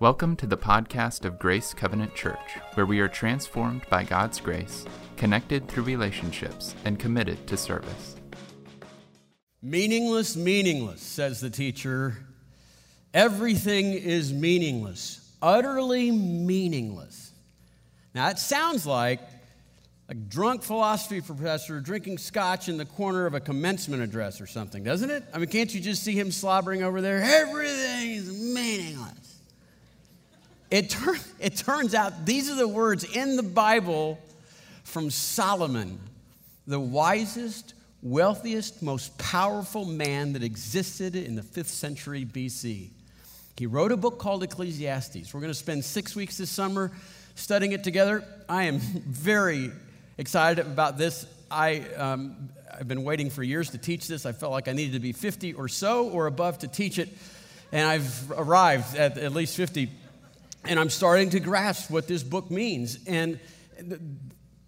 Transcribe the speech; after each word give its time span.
Welcome 0.00 0.34
to 0.36 0.46
the 0.48 0.56
podcast 0.56 1.24
of 1.24 1.38
Grace 1.38 1.72
Covenant 1.72 2.16
Church, 2.16 2.58
where 2.74 2.84
we 2.84 2.98
are 2.98 3.06
transformed 3.06 3.82
by 3.88 4.02
God's 4.02 4.40
grace, 4.40 4.84
connected 5.16 5.68
through 5.68 5.84
relationships, 5.84 6.74
and 6.84 6.98
committed 6.98 7.46
to 7.46 7.56
service. 7.56 8.16
Meaningless, 9.62 10.34
meaningless, 10.34 11.00
says 11.00 11.40
the 11.40 11.48
teacher. 11.48 12.16
Everything 13.14 13.92
is 13.92 14.32
meaningless, 14.32 15.32
utterly 15.40 16.10
meaningless. 16.10 17.30
Now, 18.16 18.30
it 18.30 18.40
sounds 18.40 18.84
like 18.86 19.20
a 20.08 20.14
drunk 20.14 20.64
philosophy 20.64 21.20
professor 21.20 21.78
drinking 21.78 22.18
scotch 22.18 22.68
in 22.68 22.78
the 22.78 22.84
corner 22.84 23.26
of 23.26 23.34
a 23.34 23.40
commencement 23.40 24.02
address 24.02 24.40
or 24.40 24.48
something, 24.48 24.82
doesn't 24.82 25.10
it? 25.10 25.22
I 25.32 25.38
mean, 25.38 25.48
can't 25.48 25.72
you 25.72 25.80
just 25.80 26.02
see 26.02 26.18
him 26.18 26.32
slobbering 26.32 26.82
over 26.82 27.00
there? 27.00 27.22
Everything 27.22 28.10
is 28.10 28.52
meaningless. 28.52 29.23
It, 30.74 30.90
tur- 30.90 31.20
it 31.38 31.54
turns 31.54 31.94
out 31.94 32.26
these 32.26 32.50
are 32.50 32.56
the 32.56 32.66
words 32.66 33.04
in 33.04 33.36
the 33.36 33.44
Bible 33.44 34.18
from 34.82 35.08
Solomon, 35.08 36.00
the 36.66 36.80
wisest, 36.80 37.74
wealthiest, 38.02 38.82
most 38.82 39.16
powerful 39.16 39.84
man 39.84 40.32
that 40.32 40.42
existed 40.42 41.14
in 41.14 41.36
the 41.36 41.42
5th 41.42 41.66
century 41.66 42.24
BC. 42.24 42.90
He 43.56 43.66
wrote 43.66 43.92
a 43.92 43.96
book 43.96 44.18
called 44.18 44.42
Ecclesiastes. 44.42 45.32
We're 45.32 45.38
going 45.38 45.52
to 45.52 45.56
spend 45.56 45.84
six 45.84 46.16
weeks 46.16 46.38
this 46.38 46.50
summer 46.50 46.90
studying 47.36 47.70
it 47.70 47.84
together. 47.84 48.24
I 48.48 48.64
am 48.64 48.78
very 48.80 49.70
excited 50.18 50.66
about 50.66 50.98
this. 50.98 51.24
I, 51.52 51.82
um, 51.96 52.48
I've 52.76 52.88
been 52.88 53.04
waiting 53.04 53.30
for 53.30 53.44
years 53.44 53.70
to 53.70 53.78
teach 53.78 54.08
this. 54.08 54.26
I 54.26 54.32
felt 54.32 54.50
like 54.50 54.66
I 54.66 54.72
needed 54.72 54.94
to 54.94 54.98
be 54.98 55.12
50 55.12 55.52
or 55.52 55.68
so 55.68 56.08
or 56.08 56.26
above 56.26 56.58
to 56.58 56.66
teach 56.66 56.98
it, 56.98 57.10
and 57.70 57.86
I've 57.86 58.32
arrived 58.32 58.96
at 58.96 59.18
at 59.18 59.32
least 59.32 59.56
50 59.56 59.88
and 60.66 60.78
I'm 60.78 60.90
starting 60.90 61.30
to 61.30 61.40
grasp 61.40 61.90
what 61.90 62.08
this 62.08 62.22
book 62.22 62.50
means. 62.50 62.98
And 63.06 63.38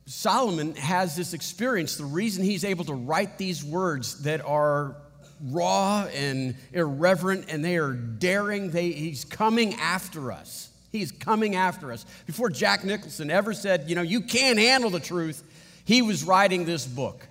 Solomon 0.06 0.74
has 0.76 1.16
this 1.16 1.34
experience. 1.34 1.96
The 1.96 2.04
reason 2.04 2.44
he's 2.44 2.64
able 2.64 2.84
to 2.84 2.94
write 2.94 3.38
these 3.38 3.64
words 3.64 4.22
that 4.22 4.44
are 4.44 4.96
raw 5.42 6.06
and 6.14 6.56
irreverent 6.72 7.46
and 7.48 7.64
they 7.64 7.76
are 7.76 7.92
daring, 7.92 8.70
they, 8.70 8.90
he's 8.90 9.24
coming 9.24 9.74
after 9.74 10.32
us. 10.32 10.70
He's 10.92 11.12
coming 11.12 11.56
after 11.56 11.92
us. 11.92 12.06
Before 12.26 12.48
Jack 12.48 12.84
Nicholson 12.84 13.30
ever 13.30 13.52
said, 13.52 13.88
you 13.88 13.94
know, 13.94 14.02
you 14.02 14.22
can't 14.22 14.58
handle 14.58 14.90
the 14.90 15.00
truth, 15.00 15.42
he 15.84 16.02
was 16.02 16.24
writing 16.24 16.64
this 16.64 16.86
book, 16.86 17.26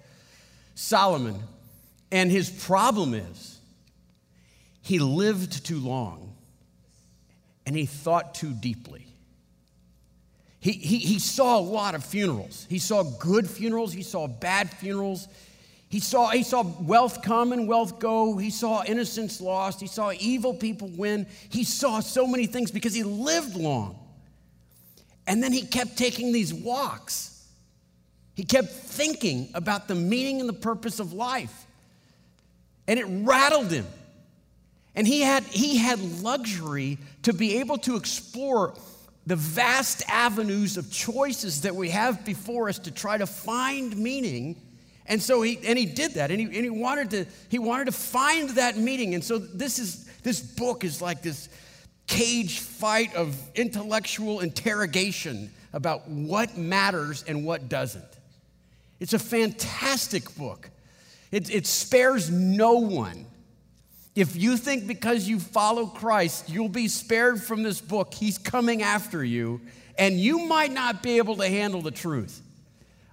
Solomon. 0.76 1.40
And 2.12 2.32
his 2.32 2.50
problem 2.50 3.14
is, 3.14 3.60
he 4.82 5.00
lived 5.00 5.66
too 5.66 5.80
long 5.80 6.25
and 7.66 7.76
he 7.76 7.86
thought 7.86 8.36
too 8.36 8.54
deeply. 8.54 9.08
He, 10.60 10.72
he, 10.72 10.98
he 10.98 11.20
saw 11.20 11.60
a 11.60 11.62
lot 11.62 11.96
of 11.96 12.04
funerals. 12.04 12.66
He 12.70 12.80
saw 12.80 13.04
good 13.04 13.50
funerals, 13.50 13.94
he 13.94 14.04
saw 14.04 14.28
bad 14.28 14.70
funerals. 14.70 15.28
He 15.88 16.00
saw, 16.00 16.30
he 16.30 16.44
saw 16.44 16.64
wealth 16.82 17.22
come 17.22 17.54
and 17.54 17.68
wealth 17.68 18.00
go. 18.00 18.38
He 18.38 18.50
saw 18.50 18.84
innocence 18.84 19.40
lost. 19.40 19.80
He 19.80 19.88
saw 19.88 20.12
evil 20.20 20.54
people 20.54 20.90
win. 20.90 21.28
He 21.50 21.64
saw 21.64 22.00
so 22.00 22.28
many 22.28 22.48
things 22.48 22.72
because 22.72 22.94
he 22.94 23.04
lived 23.04 23.56
long. 23.56 23.98
And 25.28 25.42
then 25.42 25.54
he 25.54 25.62
kept 25.62 25.98
taking 25.98 26.34
these 26.34 26.54
walks. 26.54 27.48
He 28.34 28.44
kept 28.44 28.70
thinking 28.70 29.50
about 29.54 29.88
the 29.88 29.96
meaning 29.96 30.40
and 30.40 30.50
the 30.50 30.54
purpose 30.54 31.00
of 31.00 31.14
life. 31.14 31.66
And 32.88 33.00
it 33.00 33.06
rattled 33.08 33.72
him. 33.72 33.86
And 34.96 35.06
he 35.06 35.22
had, 35.22 35.44
he 35.44 35.78
had 35.78 36.00
luxury 36.22 36.98
to 37.24 37.34
be 37.34 37.58
able 37.60 37.78
to 37.80 37.96
explore 37.96 38.74
the 39.28 39.36
vast 39.36 40.04
avenues 40.08 40.78
of 40.78 40.92
choices 40.92 41.62
that 41.62 41.76
we 41.76 41.90
have 41.90 42.24
before 42.24 42.70
us 42.70 42.80
to 42.80 42.92
try 42.92 43.18
to 43.18 43.26
find 43.26 43.98
meaning. 43.98 44.56
And 45.08 45.22
so 45.22 45.42
he, 45.42 45.60
and 45.66 45.78
he 45.78 45.86
did 45.86 46.14
that. 46.14 46.32
And 46.32 46.40
he, 46.40 46.46
and 46.46 46.56
he, 46.56 46.70
wanted 46.70 47.10
to, 47.12 47.26
he 47.50 47.60
wanted 47.60 47.86
to 47.86 47.92
find 47.92 48.52
that 48.52 48.78
meaning. 48.78 49.16
And 49.16 49.24
so 49.24 49.38
this, 49.38 49.80
is, 49.80 50.06
this 50.24 50.40
book 50.40 50.84
is 50.84 51.02
like 51.02 51.22
this 51.22 51.50
cage 52.08 52.60
fight 52.60 53.14
of 53.16 53.36
intellectual 53.56 54.40
interrogation 54.40 55.52
about 55.74 56.08
what 56.08 56.58
matters 56.58 57.24
and 57.28 57.46
what 57.46 57.68
doesn't. 57.68 58.06
It's 59.00 59.14
a 59.14 59.20
fantastic 59.20 60.36
book. 60.38 60.70
It, 61.32 61.54
it 61.54 61.68
spares 61.68 62.30
no 62.30 62.76
one. 62.76 63.26
If 64.16 64.38
you 64.38 64.56
think 64.56 64.88
because 64.88 65.28
you 65.28 65.40
follow 65.42 65.88
Christ, 65.88 66.50
you'll 66.50 66.70
be 66.70 66.88
spared 66.88 67.44
from 67.44 67.64
this 67.64 67.82
book, 67.82 68.14
he's 68.14 68.38
coming 68.38 68.82
after 68.82 69.24
you, 69.24 69.60
and 69.98 70.18
you 70.18 70.46
might 70.46 70.72
not 70.72 71.04
be 71.04 71.18
able 71.18 71.36
to 71.38 71.48
handle 71.48 71.82
the 71.82 71.92
truth. 71.92 72.42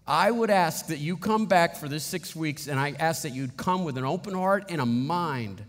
I 0.06 0.30
would 0.30 0.50
ask 0.50 0.86
that 0.86 0.98
you 0.98 1.16
come 1.16 1.46
back 1.46 1.76
for 1.76 1.88
this 1.88 2.04
six 2.04 2.36
weeks, 2.36 2.68
and 2.68 2.78
I 2.78 2.94
ask 2.98 3.22
that 3.22 3.34
you'd 3.34 3.56
come 3.56 3.84
with 3.84 3.98
an 3.98 4.04
open 4.04 4.34
heart 4.34 4.66
and 4.68 4.80
a 4.80 4.86
mind 4.86 5.64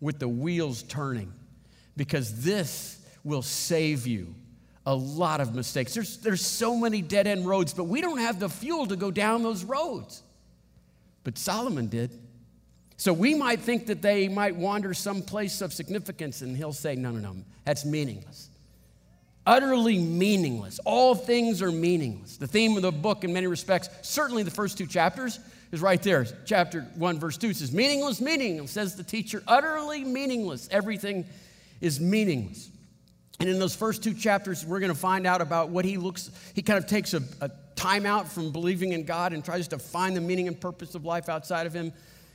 with 0.00 0.20
the 0.20 0.28
wheels 0.28 0.84
turning, 0.84 1.32
because 1.96 2.42
this 2.42 3.00
will 3.24 3.42
save 3.42 4.06
you 4.06 4.32
a 4.86 4.94
lot 4.94 5.40
of 5.40 5.54
mistakes. 5.54 5.94
There's, 5.94 6.18
there's 6.18 6.44
so 6.44 6.76
many 6.76 7.02
dead 7.02 7.26
end 7.26 7.46
roads, 7.46 7.72
but 7.74 7.84
we 7.84 8.00
don't 8.00 8.18
have 8.18 8.38
the 8.38 8.48
fuel 8.48 8.86
to 8.86 8.96
go 8.96 9.10
down 9.10 9.42
those 9.42 9.64
roads. 9.64 10.22
But 11.24 11.38
Solomon 11.38 11.86
did. 11.86 12.18
So 12.96 13.12
we 13.12 13.34
might 13.34 13.60
think 13.60 13.86
that 13.86 14.02
they 14.02 14.28
might 14.28 14.54
wander 14.54 14.94
someplace 14.94 15.60
of 15.60 15.72
significance, 15.72 16.42
and 16.42 16.56
he'll 16.56 16.72
say, 16.72 16.94
No, 16.94 17.10
no, 17.10 17.20
no, 17.20 17.36
that's 17.64 17.84
meaningless. 17.84 18.48
Utterly 19.44 19.98
meaningless. 19.98 20.78
All 20.84 21.14
things 21.14 21.62
are 21.62 21.72
meaningless. 21.72 22.36
The 22.36 22.46
theme 22.46 22.76
of 22.76 22.82
the 22.82 22.92
book, 22.92 23.24
in 23.24 23.32
many 23.32 23.48
respects, 23.48 23.88
certainly 24.02 24.44
the 24.44 24.52
first 24.52 24.78
two 24.78 24.86
chapters, 24.86 25.40
is 25.72 25.80
right 25.80 26.00
there. 26.00 26.26
Chapter 26.44 26.82
1, 26.94 27.18
verse 27.18 27.36
2 27.38 27.54
says, 27.54 27.72
Meaningless, 27.72 28.20
meaningless, 28.20 28.70
says 28.70 28.94
the 28.94 29.02
teacher, 29.02 29.42
utterly 29.48 30.04
meaningless. 30.04 30.68
Everything 30.70 31.24
is 31.80 31.98
meaningless. 31.98 32.70
And 33.40 33.48
in 33.48 33.58
those 33.58 33.74
first 33.74 34.04
two 34.04 34.14
chapters, 34.14 34.64
we're 34.64 34.78
going 34.78 34.92
to 34.92 34.98
find 34.98 35.26
out 35.26 35.40
about 35.40 35.70
what 35.70 35.84
he 35.84 35.96
looks, 35.96 36.30
he 36.54 36.62
kind 36.62 36.78
of 36.78 36.86
takes 36.86 37.12
a, 37.12 37.22
a 37.40 37.50
time 37.74 38.06
out 38.06 38.28
from 38.28 38.52
believing 38.52 38.92
in 38.92 39.04
God 39.04 39.32
and 39.32 39.44
tries 39.44 39.66
to 39.68 39.78
find 39.78 40.16
the 40.16 40.20
meaning 40.20 40.46
and 40.46 40.60
purpose 40.60 40.94
of 40.94 41.04
life 41.04 41.28
outside 41.28 41.66
of 41.66 41.72
him. 41.72 41.92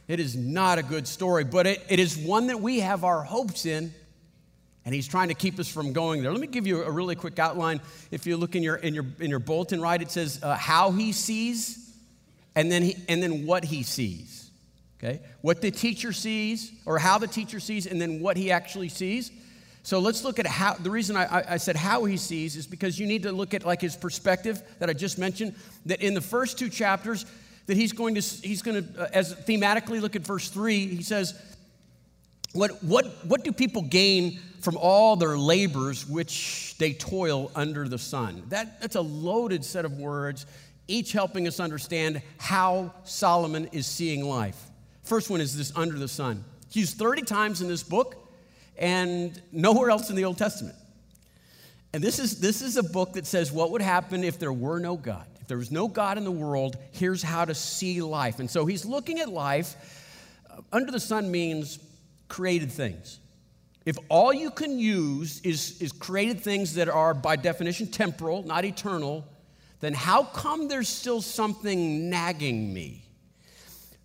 It 0.07 0.19
is 0.19 0.35
not 0.35 0.77
a 0.77 0.83
good 0.83 1.07
story, 1.07 1.43
but 1.43 1.67
it, 1.67 1.85
it 1.89 1.99
is 1.99 2.17
one 2.17 2.47
that 2.47 2.61
we 2.61 2.79
have 2.79 3.03
our 3.03 3.23
hopes 3.23 3.65
in, 3.65 3.93
and 4.85 4.95
he's 4.95 5.07
trying 5.07 5.27
to 5.27 5.33
keep 5.33 5.59
us 5.59 5.67
from 5.67 5.91
going 5.91 6.21
there. 6.21 6.31
Let 6.31 6.39
me 6.39 6.47
give 6.47 6.65
you 6.65 6.83
a 6.83 6.91
really 6.91 7.15
quick 7.15 7.39
outline. 7.39 7.81
If 8.09 8.25
you 8.25 8.37
look 8.37 8.55
in 8.55 8.63
your, 8.63 8.77
in 8.77 8.93
your, 8.93 9.05
in 9.19 9.29
your 9.29 9.39
bulletin, 9.39 9.81
right, 9.81 10.01
it 10.01 10.09
says 10.09 10.39
uh, 10.41 10.55
how 10.55 10.91
he 10.91 11.11
sees, 11.11 11.93
and 12.55 12.71
then, 12.71 12.83
he, 12.83 12.95
and 13.09 13.21
then 13.21 13.45
what 13.45 13.65
he 13.65 13.83
sees. 13.83 14.49
Okay? 14.97 15.19
What 15.41 15.61
the 15.61 15.71
teacher 15.71 16.13
sees, 16.13 16.71
or 16.85 16.97
how 16.99 17.17
the 17.17 17.27
teacher 17.27 17.59
sees, 17.59 17.85
and 17.85 18.01
then 18.01 18.21
what 18.21 18.37
he 18.37 18.49
actually 18.49 18.89
sees. 18.89 19.31
So 19.83 19.99
let's 19.99 20.23
look 20.23 20.39
at 20.39 20.47
how, 20.47 20.73
the 20.73 20.89
reason 20.89 21.15
I, 21.15 21.43
I, 21.49 21.57
said 21.57 21.75
how 21.77 22.03
he 22.05 22.17
sees 22.17 22.55
is 22.55 22.67
because 22.67 22.99
you 22.99 23.07
need 23.07 23.23
to 23.23 23.31
look 23.31 23.53
at 23.53 23.65
like 23.65 23.79
his 23.79 23.95
perspective 23.95 24.61
that 24.79 24.89
I 24.89 24.93
just 24.93 25.17
mentioned, 25.17 25.55
that 25.85 26.01
in 26.01 26.13
the 26.13 26.19
first 26.19 26.59
two 26.59 26.69
chapters, 26.69 27.25
that 27.67 27.77
he's 27.77 27.93
going 27.93 28.15
to, 28.15 28.21
he's 28.21 28.61
going 28.61 28.83
to 28.83 29.03
uh, 29.03 29.07
as 29.13 29.35
thematically 29.35 30.01
look 30.01 30.15
at 30.15 30.23
verse 30.23 30.49
3, 30.49 30.87
he 30.87 31.03
says, 31.03 31.39
what, 32.53 32.83
what, 32.83 33.05
what 33.25 33.43
do 33.43 33.51
people 33.51 33.83
gain 33.83 34.39
from 34.61 34.77
all 34.77 35.15
their 35.15 35.37
labors 35.37 36.07
which 36.07 36.75
they 36.79 36.93
toil 36.93 37.51
under 37.55 37.87
the 37.87 37.97
sun? 37.97 38.43
That, 38.49 38.81
that's 38.81 38.95
a 38.95 39.01
loaded 39.01 39.63
set 39.63 39.85
of 39.85 39.99
words, 39.99 40.45
each 40.87 41.11
helping 41.11 41.47
us 41.47 41.59
understand 41.59 42.21
how 42.37 42.93
Solomon 43.03 43.67
is 43.73 43.85
seeing 43.85 44.25
life. 44.25 44.59
First 45.03 45.29
one 45.29 45.41
is 45.41 45.55
this 45.55 45.71
under 45.75 45.99
the 45.99 46.07
sun. 46.07 46.43
It's 46.65 46.75
used 46.75 46.97
30 46.97 47.21
times 47.23 47.61
in 47.61 47.67
this 47.67 47.83
book 47.83 48.15
and 48.77 49.39
nowhere 49.51 49.89
else 49.89 50.09
in 50.09 50.15
the 50.15 50.25
Old 50.25 50.37
Testament. 50.37 50.75
And 51.93 52.03
this 52.03 52.19
is, 52.19 52.39
this 52.39 52.61
is 52.61 52.77
a 52.77 52.83
book 52.83 53.13
that 53.13 53.25
says 53.25 53.51
what 53.51 53.71
would 53.71 53.81
happen 53.81 54.23
if 54.23 54.39
there 54.39 54.53
were 54.53 54.79
no 54.79 54.95
God. 54.95 55.27
There 55.47 55.57
was 55.57 55.71
no 55.71 55.87
God 55.87 56.17
in 56.17 56.23
the 56.23 56.31
world, 56.31 56.77
here's 56.91 57.23
how 57.23 57.45
to 57.45 57.55
see 57.55 58.01
life. 58.01 58.39
And 58.39 58.49
so 58.49 58.65
he's 58.65 58.85
looking 58.85 59.19
at 59.19 59.29
life. 59.29 59.75
Uh, 60.49 60.61
under 60.71 60.91
the 60.91 60.99
sun 60.99 61.31
means 61.31 61.79
created 62.27 62.71
things. 62.71 63.19
If 63.85 63.97
all 64.09 64.33
you 64.33 64.51
can 64.51 64.79
use 64.79 65.39
is, 65.41 65.81
is 65.81 65.93
created 65.93 66.41
things 66.41 66.75
that 66.75 66.89
are, 66.89 67.13
by 67.13 67.37
definition, 67.37 67.87
temporal, 67.87 68.43
not 68.43 68.65
eternal, 68.65 69.23
then 69.79 69.93
how 69.93 70.23
come 70.23 70.67
there's 70.67 70.89
still 70.89 71.21
something 71.21 72.09
nagging 72.09 72.73
me? 72.73 73.03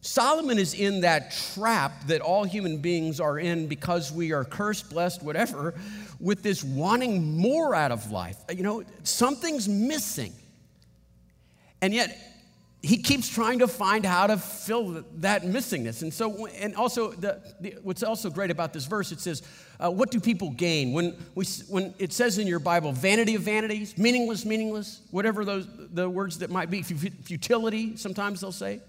Solomon 0.03 0.59
is 0.59 0.75
in 0.75 1.03
that 1.03 1.33
trap 1.55 2.07
that 2.09 2.21
all 2.21 2.45
human 2.45 2.79
beings 2.79 3.21
are 3.21 3.39
in 3.39 3.69
because 3.69 4.13
we 4.13 4.33
are 4.33 4.45
cursed, 4.45 4.91
blessed, 4.91 5.23
whatever, 5.23 5.75
with 6.19 6.43
this 6.43 6.63
wanting 6.63 7.37
more 7.37 7.75
out 7.75 7.93
of 7.93 8.11
life. 8.11 8.37
You 8.55 8.65
know, 8.65 8.83
something's 9.05 9.69
missing. 9.69 10.33
And 11.83 11.93
yet, 11.93 12.17
he 12.83 12.97
keeps 12.97 13.29
trying 13.29 13.61
to 13.61 13.69
find 13.69 14.05
how 14.05 14.27
to 14.27 14.37
fill 14.37 15.05
that 15.19 15.43
missingness. 15.43 16.03
And 16.03 16.13
so, 16.13 16.47
and 16.47 16.75
also, 16.75 17.13
the, 17.13 17.41
the, 17.61 17.77
what's 17.83 18.03
also 18.03 18.29
great 18.29 18.51
about 18.51 18.73
this 18.73 18.87
verse, 18.87 19.13
it 19.13 19.21
says, 19.21 19.43
uh, 19.79 19.91
What 19.91 20.11
do 20.11 20.19
people 20.19 20.51
gain? 20.51 20.93
When, 20.93 21.17
we, 21.35 21.45
when 21.69 21.95
it 21.99 22.13
says 22.13 22.39
in 22.39 22.47
your 22.49 22.59
Bible, 22.59 22.93
vanity 22.93 23.37
of 23.37 23.43
vanities, 23.43 23.97
meaningless, 23.97 24.45
meaningless, 24.45 25.01
whatever 25.13 25.45
those, 25.45 25.69
the 25.93 26.09
words 26.09 26.39
that 26.39 26.51
might 26.51 26.71
be, 26.71 26.83
futility, 26.83 27.97
sometimes 27.97 28.41
they'll 28.41 28.51
say. 28.51 28.81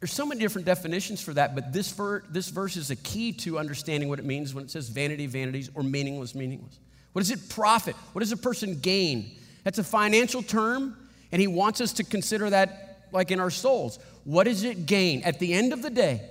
There's 0.00 0.12
so 0.12 0.26
many 0.26 0.40
different 0.40 0.66
definitions 0.66 1.22
for 1.22 1.32
that, 1.34 1.54
but 1.54 1.72
this, 1.72 1.90
ver- 1.90 2.22
this 2.30 2.50
verse 2.50 2.76
is 2.76 2.90
a 2.90 2.96
key 2.96 3.32
to 3.32 3.58
understanding 3.58 4.08
what 4.08 4.18
it 4.18 4.24
means 4.24 4.54
when 4.54 4.64
it 4.64 4.70
says 4.70 4.90
vanity 4.90 5.26
vanities 5.26 5.70
or 5.74 5.82
meaningless, 5.82 6.34
meaningless. 6.34 6.78
What 7.12 7.20
does 7.20 7.30
it 7.30 7.48
profit? 7.48 7.96
What 8.12 8.20
does 8.20 8.30
a 8.30 8.36
person 8.36 8.78
gain? 8.78 9.36
That's 9.64 9.78
a 9.78 9.84
financial 9.84 10.42
term 10.42 10.96
and 11.32 11.40
he 11.40 11.46
wants 11.46 11.80
us 11.80 11.92
to 11.94 12.04
consider 12.04 12.50
that 12.50 13.08
like 13.12 13.30
in 13.30 13.40
our 13.40 13.50
souls. 13.50 13.98
What 14.24 14.44
does 14.44 14.64
it 14.64 14.86
gain 14.86 15.22
at 15.22 15.38
the 15.38 15.54
end 15.54 15.72
of 15.72 15.82
the 15.82 15.90
day, 15.90 16.22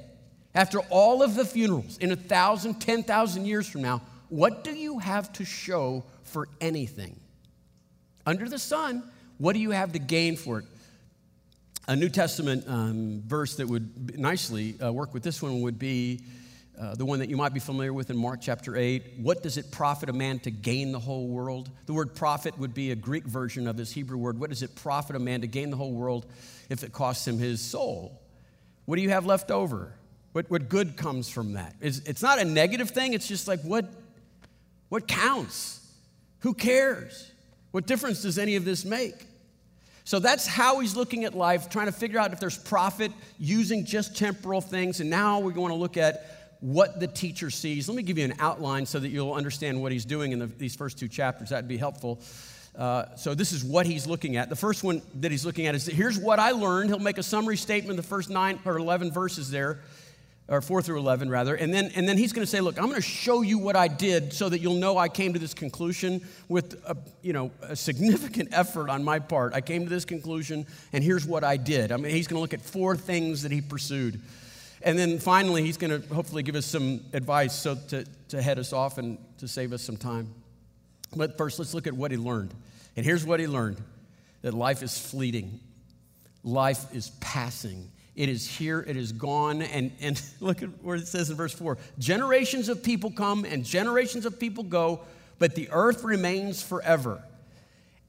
after 0.54 0.80
all 0.90 1.24
of 1.24 1.36
the 1.36 1.46
funerals, 1.46 1.98
in 1.98 2.12
a 2.12 2.16
thousand, 2.16 2.76
ten 2.76 3.04
thousand 3.04 3.46
years 3.46 3.68
from 3.68 3.82
now? 3.82 4.02
What 4.30 4.64
do 4.64 4.72
you 4.72 5.00
have 5.00 5.32
to 5.34 5.46
show 5.46 6.04
for 6.24 6.48
anything? 6.60 7.20
Under 8.26 8.50
the 8.50 8.60
sun, 8.60 9.04
what 9.38 9.54
do 9.54 9.60
you 9.60 9.72
have 9.72 9.94
to 9.94 10.00
gain 10.00 10.36
for 10.36 10.60
it? 10.60 10.66
A 11.88 11.96
New 11.96 12.10
Testament 12.10 12.66
um, 12.68 13.24
verse 13.26 13.56
that 13.56 13.68
would 13.68 14.20
nicely 14.20 14.80
uh, 14.82 14.92
work 14.92 15.14
with 15.14 15.24
this 15.24 15.42
one 15.42 15.62
would 15.62 15.80
be 15.80 16.22
uh, 16.80 16.94
the 16.94 17.06
one 17.06 17.20
that 17.20 17.30
you 17.30 17.38
might 17.38 17.54
be 17.54 17.60
familiar 17.60 17.92
with 17.92 18.10
in 18.10 18.18
Mark 18.18 18.40
chapter 18.42 18.76
8. 18.76 19.14
What 19.18 19.42
does 19.42 19.58
it 19.58 19.72
profit 19.72 20.10
a 20.10 20.14
man 20.14 20.40
to 20.40 20.52
gain 20.52 20.92
the 20.92 21.00
whole 21.00 21.28
world? 21.28 21.70
The 21.88 21.94
word 21.94 22.14
profit 22.14 22.58
would 22.60 22.74
be 22.74 22.92
a 22.92 22.96
Greek 22.96 23.24
version 23.24 23.68
of 23.68 23.78
this 23.78 23.92
Hebrew 23.92 24.18
word. 24.18 24.40
What 24.40 24.52
does 24.52 24.62
it 24.62 24.76
profit 24.76 25.16
a 25.16 25.20
man 25.20 25.42
to 25.42 25.48
gain 25.48 25.72
the 25.72 25.78
whole 25.78 25.94
world 25.94 26.28
if 26.70 26.84
it 26.84 26.94
costs 26.94 27.28
him 27.28 27.40
his 27.40 27.62
soul? 27.62 28.22
What 28.86 28.98
do 28.98 29.02
you 29.02 29.10
have 29.10 29.26
left 29.26 29.50
over? 29.50 29.94
What, 30.34 30.52
what 30.52 30.70
good 30.70 30.98
comes 30.98 31.30
from 31.30 31.54
that? 31.54 31.76
It's, 31.82 32.00
it's 32.00 32.22
not 32.22 32.38
a 32.38 32.46
negative 32.46 32.92
thing, 32.92 33.14
it's 33.14 33.28
just 33.28 33.48
like 33.48 33.62
what, 33.62 33.86
what 34.90 35.08
counts? 35.08 35.84
Who 36.42 36.54
cares? 36.54 37.32
What 37.72 37.88
difference 37.88 38.22
does 38.22 38.38
any 38.38 38.56
of 38.56 38.66
this 38.66 38.86
make? 38.86 39.26
So 40.04 40.20
that's 40.20 40.48
how 40.48 40.80
he's 40.80 40.96
looking 40.96 41.26
at 41.26 41.34
life, 41.34 41.70
trying 41.70 41.88
to 41.88 41.92
figure 41.92 42.20
out 42.20 42.32
if 42.32 42.40
there's 42.40 42.58
profit 42.58 43.12
using 43.40 43.84
just 43.84 44.16
temporal 44.16 44.62
things. 44.62 45.02
And 45.02 45.10
now 45.10 45.40
we're 45.40 45.52
going 45.52 45.72
to 45.72 45.76
look 45.76 45.98
at 45.98 46.37
what 46.60 47.00
the 47.00 47.08
teacher 47.08 47.50
sees. 47.50 47.88
Let 47.88 47.96
me 47.96 48.04
give 48.04 48.18
you 48.18 48.26
an 48.26 48.34
outline 48.40 48.86
so 48.86 49.00
that 49.00 49.10
you'll 49.10 49.34
understand 49.34 49.82
what 49.82 49.92
he's 49.92 50.06
doing 50.06 50.32
in 50.32 50.40
the, 50.40 50.48
these 50.48 50.76
first 50.76 50.98
two 50.98 51.08
chapters. 51.08 51.50
That'd 51.50 51.68
be 51.68 51.78
helpful. 51.78 52.20
Uh, 52.76 53.16
so, 53.16 53.34
this 53.34 53.54
is 53.54 53.64
what 53.64 53.88
he's 53.88 54.06
looking 54.06 54.38
at. 54.38 54.50
The 54.50 54.56
first 54.56 54.84
one 54.84 55.02
that 55.16 55.32
he's 55.32 55.46
looking 55.46 55.66
at 55.66 55.74
is 55.74 55.88
here's 55.88 56.20
what 56.20 56.38
I 56.38 56.52
learned. 56.52 56.90
He'll 56.90 57.00
make 57.00 57.18
a 57.18 57.24
summary 57.24 57.58
statement, 57.58 57.98
the 57.98 58.04
first 58.04 58.30
nine 58.30 58.60
or 58.66 58.78
11 58.78 59.12
verses 59.12 59.50
there, 59.50 59.80
or 60.48 60.62
four 60.62 60.84
through 60.84 61.00
11, 61.00 61.28
rather. 61.28 61.56
And 61.56 61.74
then, 61.74 61.92
and 61.96 62.08
then 62.08 62.20
he's 62.20 62.34
going 62.34 62.46
to 62.46 62.50
say, 62.50 62.62
Look, 62.62 62.78
I'm 62.78 62.86
going 62.86 62.96
to 62.96 63.02
show 63.02 63.42
you 63.42 63.58
what 63.58 63.76
I 63.76 63.88
did 63.88 64.32
so 64.32 64.48
that 64.48 64.60
you'll 64.60 64.76
know 64.76 64.96
I 64.96 65.10
came 65.10 65.34
to 65.34 65.40
this 65.40 65.56
conclusion 65.56 66.22
with 66.50 66.80
a, 66.86 66.96
you 67.24 67.34
know, 67.34 67.50
a 67.64 67.76
significant 67.76 68.50
effort 68.52 68.92
on 68.92 69.04
my 69.04 69.18
part. 69.18 69.56
I 69.56 69.62
came 69.62 69.84
to 69.84 69.90
this 69.90 70.06
conclusion, 70.06 70.68
and 70.94 71.04
here's 71.04 71.26
what 71.26 71.44
I 71.44 71.58
did. 71.58 71.92
I 71.92 71.98
mean, 71.98 72.12
he's 72.12 72.28
going 72.28 72.38
to 72.38 72.42
look 72.42 72.54
at 72.54 72.62
four 72.62 72.96
things 72.96 73.42
that 73.42 73.52
he 73.52 73.62
pursued. 73.62 74.22
And 74.82 74.98
then 74.98 75.20
finally, 75.20 75.64
he's 75.64 75.78
going 75.78 76.02
to 76.02 76.14
hopefully 76.14 76.44
give 76.44 76.56
us 76.56 76.66
some 76.66 77.02
advice 77.14 77.54
so 77.54 77.76
to, 77.90 78.06
to 78.30 78.42
head 78.42 78.60
us 78.60 78.74
off 78.74 78.98
and 78.98 79.18
to 79.40 79.48
save 79.48 79.74
us 79.74 79.82
some 79.82 79.98
time. 79.98 80.34
But 81.16 81.38
first, 81.38 81.60
let's 81.60 81.74
look 81.74 81.88
at 81.88 81.94
what 81.94 82.12
he 82.12 82.18
learned. 82.18 82.54
And 82.96 83.06
here's 83.06 83.26
what 83.26 83.40
he 83.40 83.48
learned 83.48 83.82
that 84.42 84.54
life 84.54 84.84
is 84.84 84.98
fleeting, 84.98 85.60
life 86.44 86.94
is 86.94 87.10
passing. 87.20 87.92
It 88.16 88.30
is 88.30 88.48
here, 88.48 88.80
it 88.80 88.98
is 88.98 89.12
gone. 89.12 89.62
And, 89.62 89.92
and 90.02 90.20
look 90.40 90.64
at 90.64 90.70
where 90.84 90.96
it 90.96 91.08
says 91.08 91.30
in 91.30 91.38
verse 91.38 91.54
4 91.54 91.78
generations 92.00 92.68
of 92.68 92.82
people 92.84 93.12
come 93.12 93.46
and 93.46 93.64
generations 93.64 94.26
of 94.26 94.40
people 94.40 94.64
go, 94.64 95.02
but 95.38 95.54
the 95.54 95.70
earth 95.72 96.04
remains 96.04 96.62
forever. 96.64 97.22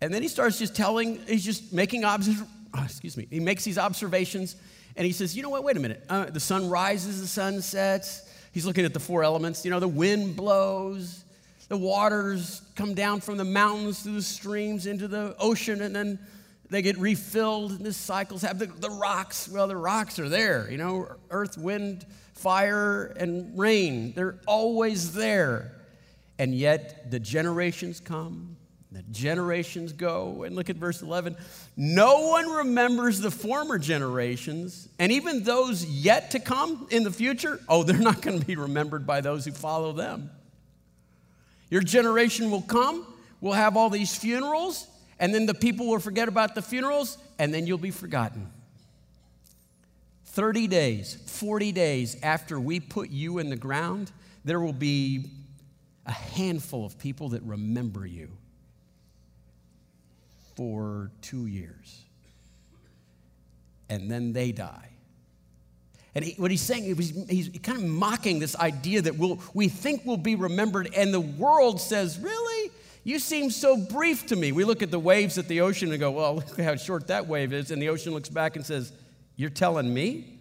And 0.00 0.12
then 0.14 0.22
he 0.22 0.28
starts 0.28 0.58
just 0.58 0.74
telling, 0.74 1.20
he's 1.26 1.44
just 1.44 1.72
making 1.72 2.04
observations. 2.04 2.48
Excuse 2.84 3.16
me. 3.16 3.26
He 3.30 3.40
makes 3.40 3.64
these 3.64 3.78
observations 3.78 4.56
and 4.98 5.06
he 5.06 5.12
says, 5.12 5.34
You 5.34 5.42
know 5.42 5.48
what? 5.48 5.64
Wait 5.64 5.76
a 5.76 5.80
minute. 5.80 6.04
Uh, 6.10 6.26
the 6.26 6.40
sun 6.40 6.68
rises, 6.68 7.20
the 7.20 7.26
sun 7.26 7.62
sets. 7.62 8.28
He's 8.52 8.66
looking 8.66 8.84
at 8.84 8.92
the 8.92 9.00
four 9.00 9.22
elements. 9.22 9.64
You 9.64 9.70
know, 9.70 9.80
the 9.80 9.88
wind 9.88 10.36
blows, 10.36 11.24
the 11.68 11.78
waters 11.78 12.62
come 12.74 12.94
down 12.94 13.20
from 13.20 13.36
the 13.36 13.44
mountains 13.44 14.02
through 14.02 14.14
the 14.14 14.22
streams 14.22 14.86
into 14.86 15.06
the 15.06 15.36
ocean, 15.38 15.82
and 15.82 15.94
then 15.94 16.18
they 16.68 16.82
get 16.82 16.98
refilled. 16.98 17.72
And 17.72 17.86
this 17.86 17.96
cycles 17.96 18.42
have 18.42 18.58
the, 18.58 18.66
the 18.66 18.90
rocks. 18.90 19.48
Well, 19.48 19.68
the 19.68 19.76
rocks 19.76 20.18
are 20.18 20.28
there. 20.28 20.68
You 20.68 20.78
know, 20.78 21.08
earth, 21.30 21.56
wind, 21.56 22.04
fire, 22.34 23.14
and 23.16 23.56
rain. 23.56 24.12
They're 24.14 24.40
always 24.46 25.14
there. 25.14 25.76
And 26.40 26.54
yet 26.54 27.10
the 27.10 27.20
generations 27.20 28.00
come 28.00 28.57
the 28.90 29.02
generations 29.10 29.92
go, 29.92 30.44
and 30.44 30.56
look 30.56 30.70
at 30.70 30.76
verse 30.76 31.02
11. 31.02 31.36
No 31.76 32.28
one 32.28 32.48
remembers 32.48 33.20
the 33.20 33.30
former 33.30 33.78
generations, 33.78 34.88
and 34.98 35.12
even 35.12 35.42
those 35.42 35.84
yet 35.84 36.30
to 36.30 36.40
come 36.40 36.86
in 36.90 37.04
the 37.04 37.10
future, 37.10 37.60
oh, 37.68 37.82
they're 37.82 37.98
not 37.98 38.22
going 38.22 38.40
to 38.40 38.46
be 38.46 38.56
remembered 38.56 39.06
by 39.06 39.20
those 39.20 39.44
who 39.44 39.52
follow 39.52 39.92
them. 39.92 40.30
Your 41.70 41.82
generation 41.82 42.50
will 42.50 42.62
come, 42.62 43.06
we'll 43.42 43.52
have 43.52 43.76
all 43.76 43.90
these 43.90 44.16
funerals, 44.16 44.86
and 45.18 45.34
then 45.34 45.44
the 45.44 45.54
people 45.54 45.86
will 45.88 45.98
forget 45.98 46.26
about 46.26 46.54
the 46.54 46.62
funerals, 46.62 47.18
and 47.38 47.52
then 47.52 47.66
you'll 47.66 47.76
be 47.76 47.90
forgotten. 47.90 48.50
30 50.24 50.66
days, 50.66 51.18
40 51.26 51.72
days 51.72 52.16
after 52.22 52.58
we 52.58 52.80
put 52.80 53.10
you 53.10 53.36
in 53.38 53.50
the 53.50 53.56
ground, 53.56 54.10
there 54.46 54.60
will 54.60 54.72
be 54.72 55.26
a 56.06 56.12
handful 56.12 56.86
of 56.86 56.98
people 56.98 57.30
that 57.30 57.42
remember 57.42 58.06
you 58.06 58.30
for 60.58 61.12
two 61.22 61.46
years. 61.46 62.04
And 63.88 64.10
then 64.10 64.32
they 64.32 64.50
die. 64.50 64.88
And 66.16 66.24
he, 66.24 66.32
what 66.32 66.50
he's 66.50 66.62
saying, 66.62 66.96
he's, 66.96 67.28
he's 67.30 67.48
kind 67.62 67.78
of 67.78 67.84
mocking 67.84 68.40
this 68.40 68.56
idea 68.56 69.02
that 69.02 69.16
we'll, 69.16 69.38
we 69.54 69.68
think 69.68 70.02
we'll 70.04 70.16
be 70.16 70.34
remembered, 70.34 70.90
and 70.96 71.14
the 71.14 71.20
world 71.20 71.80
says, 71.80 72.18
Really? 72.18 72.72
You 73.04 73.20
seem 73.20 73.50
so 73.50 73.76
brief 73.76 74.26
to 74.26 74.36
me. 74.36 74.50
We 74.50 74.64
look 74.64 74.82
at 74.82 74.90
the 74.90 74.98
waves 74.98 75.38
at 75.38 75.46
the 75.46 75.60
ocean 75.60 75.92
and 75.92 76.00
go, 76.00 76.10
Well, 76.10 76.34
look 76.48 76.60
how 76.60 76.74
short 76.74 77.06
that 77.06 77.28
wave 77.28 77.52
is. 77.52 77.70
And 77.70 77.80
the 77.80 77.90
ocean 77.90 78.12
looks 78.12 78.28
back 78.28 78.56
and 78.56 78.66
says, 78.66 78.92
You're 79.36 79.50
telling 79.50 79.94
me? 79.94 80.40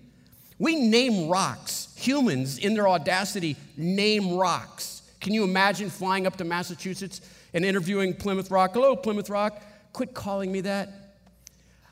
We 0.57 0.77
name 0.77 1.29
rocks. 1.29 1.93
Humans, 1.95 2.57
in 2.57 2.73
their 2.73 2.87
audacity, 2.87 3.55
name 3.77 4.35
rocks. 4.35 5.03
Can 5.21 5.35
you 5.35 5.43
imagine 5.43 5.91
flying 5.91 6.25
up 6.25 6.37
to 6.37 6.43
Massachusetts 6.43 7.21
and 7.53 7.63
interviewing 7.63 8.15
Plymouth 8.15 8.49
Rock? 8.49 8.71
Hello, 8.73 8.95
Plymouth 8.95 9.29
Rock. 9.29 9.61
Quit 9.93 10.13
calling 10.13 10.51
me 10.51 10.61
that. 10.61 10.89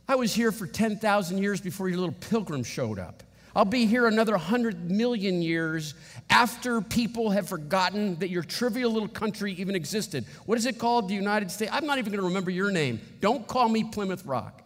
I 0.08 0.16
was 0.16 0.34
here 0.34 0.52
for 0.52 0.68
10,000 0.68 1.38
years 1.40 1.60
before 1.62 1.90
your 1.90 1.98
little 1.98 2.16
pilgrim 2.20 2.64
showed 2.64 3.00
up. 3.00 3.24
I'll 3.56 3.66
be 3.66 3.86
here 3.86 4.06
another 4.06 4.34
100 4.34 4.92
million 4.92 5.42
years 5.42 5.94
after 6.30 6.82
people 6.82 7.32
have 7.32 7.48
forgotten 7.48 8.20
that 8.20 8.30
your 8.30 8.44
trivial 8.44 8.92
little 8.92 9.08
country 9.08 9.54
even 9.54 9.76
existed. 9.76 10.26
What 10.46 10.58
is 10.58 10.66
it 10.66 10.78
called? 10.78 11.08
The 11.08 11.16
United 11.16 11.50
States? 11.50 11.72
I'm 11.74 11.86
not 11.86 11.98
even 11.98 12.12
going 12.12 12.22
to 12.22 12.28
remember 12.28 12.52
your 12.52 12.70
name. 12.70 13.00
Don't 13.22 13.48
call 13.48 13.70
me 13.70 13.86
Plymouth 13.86 14.26
Rock. 14.26 14.62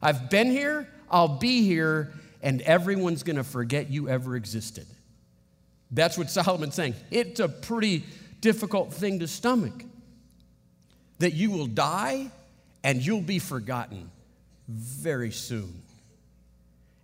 I've 0.00 0.30
been 0.30 0.50
here, 0.50 0.88
I'll 1.10 1.28
be 1.38 1.64
here, 1.64 2.12
and 2.40 2.62
everyone's 2.62 3.24
going 3.24 3.36
to 3.36 3.44
forget 3.44 3.90
you 3.90 4.08
ever 4.08 4.36
existed. 4.36 4.86
That's 5.90 6.16
what 6.16 6.30
Solomon's 6.30 6.76
saying. 6.76 6.94
It's 7.10 7.40
a 7.40 7.48
pretty 7.48 8.04
difficult 8.40 8.94
thing 8.94 9.18
to 9.18 9.26
stomach. 9.26 9.84
That 11.18 11.34
you 11.34 11.50
will 11.50 11.66
die 11.66 12.30
and 12.82 13.04
you'll 13.04 13.20
be 13.20 13.38
forgotten 13.38 14.10
very 14.68 15.30
soon. 15.30 15.82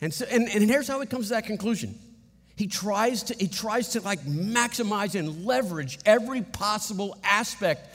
And, 0.01 0.13
so, 0.13 0.27
and, 0.31 0.49
and 0.49 0.69
here's 0.69 0.89
how 0.89 1.01
he 1.01 1.07
comes 1.07 1.29
to 1.29 1.35
that 1.35 1.47
conclusion. 1.47 1.99
He 2.57 2.67
tries 2.67 3.25
to, 3.25 3.35
he 3.35 3.49
tries 3.49 3.91
to 3.91 4.01
like 4.01 4.21
maximize 4.23 5.19
and 5.19 5.45
leverage 5.45 5.99
every 6.07 6.43
possible 6.43 7.17
aspect 7.23 7.89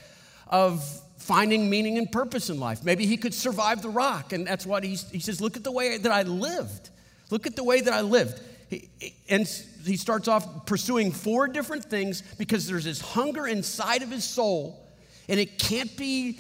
of 0.48 0.84
finding 1.18 1.70
meaning 1.70 1.98
and 1.98 2.12
purpose 2.12 2.50
in 2.50 2.60
life. 2.60 2.84
Maybe 2.84 3.06
he 3.06 3.18
could 3.18 3.34
survive 3.34 3.82
the 3.82 3.90
rock, 3.90 4.34
and 4.34 4.46
that's 4.46 4.66
what 4.66 4.84
he's, 4.84 5.10
he 5.10 5.20
says, 5.20 5.40
look 5.40 5.56
at 5.58 5.64
the 5.64 5.72
way 5.72 5.98
that 5.98 6.12
I 6.12 6.24
lived. 6.24 6.90
Look 7.30 7.48
at 7.48 7.56
the 7.56 7.64
way 7.64 7.82
that 7.82 7.94
I 7.94 8.02
lived. 8.02 8.42
He, 8.70 8.90
and 9.30 9.48
he 9.86 9.98
starts 9.98 10.28
off 10.28 10.66
pursuing 10.66 11.12
four 11.12 11.48
different 11.48 11.86
things 11.86 12.22
because 12.38 12.68
there's 12.68 12.86
this 12.86 13.02
hunger 13.02 13.48
inside 13.48 14.02
of 14.02 14.12
his 14.12 14.24
soul, 14.24 14.86
and 15.30 15.40
it 15.40 15.58
can't 15.58 15.96
be 15.96 16.40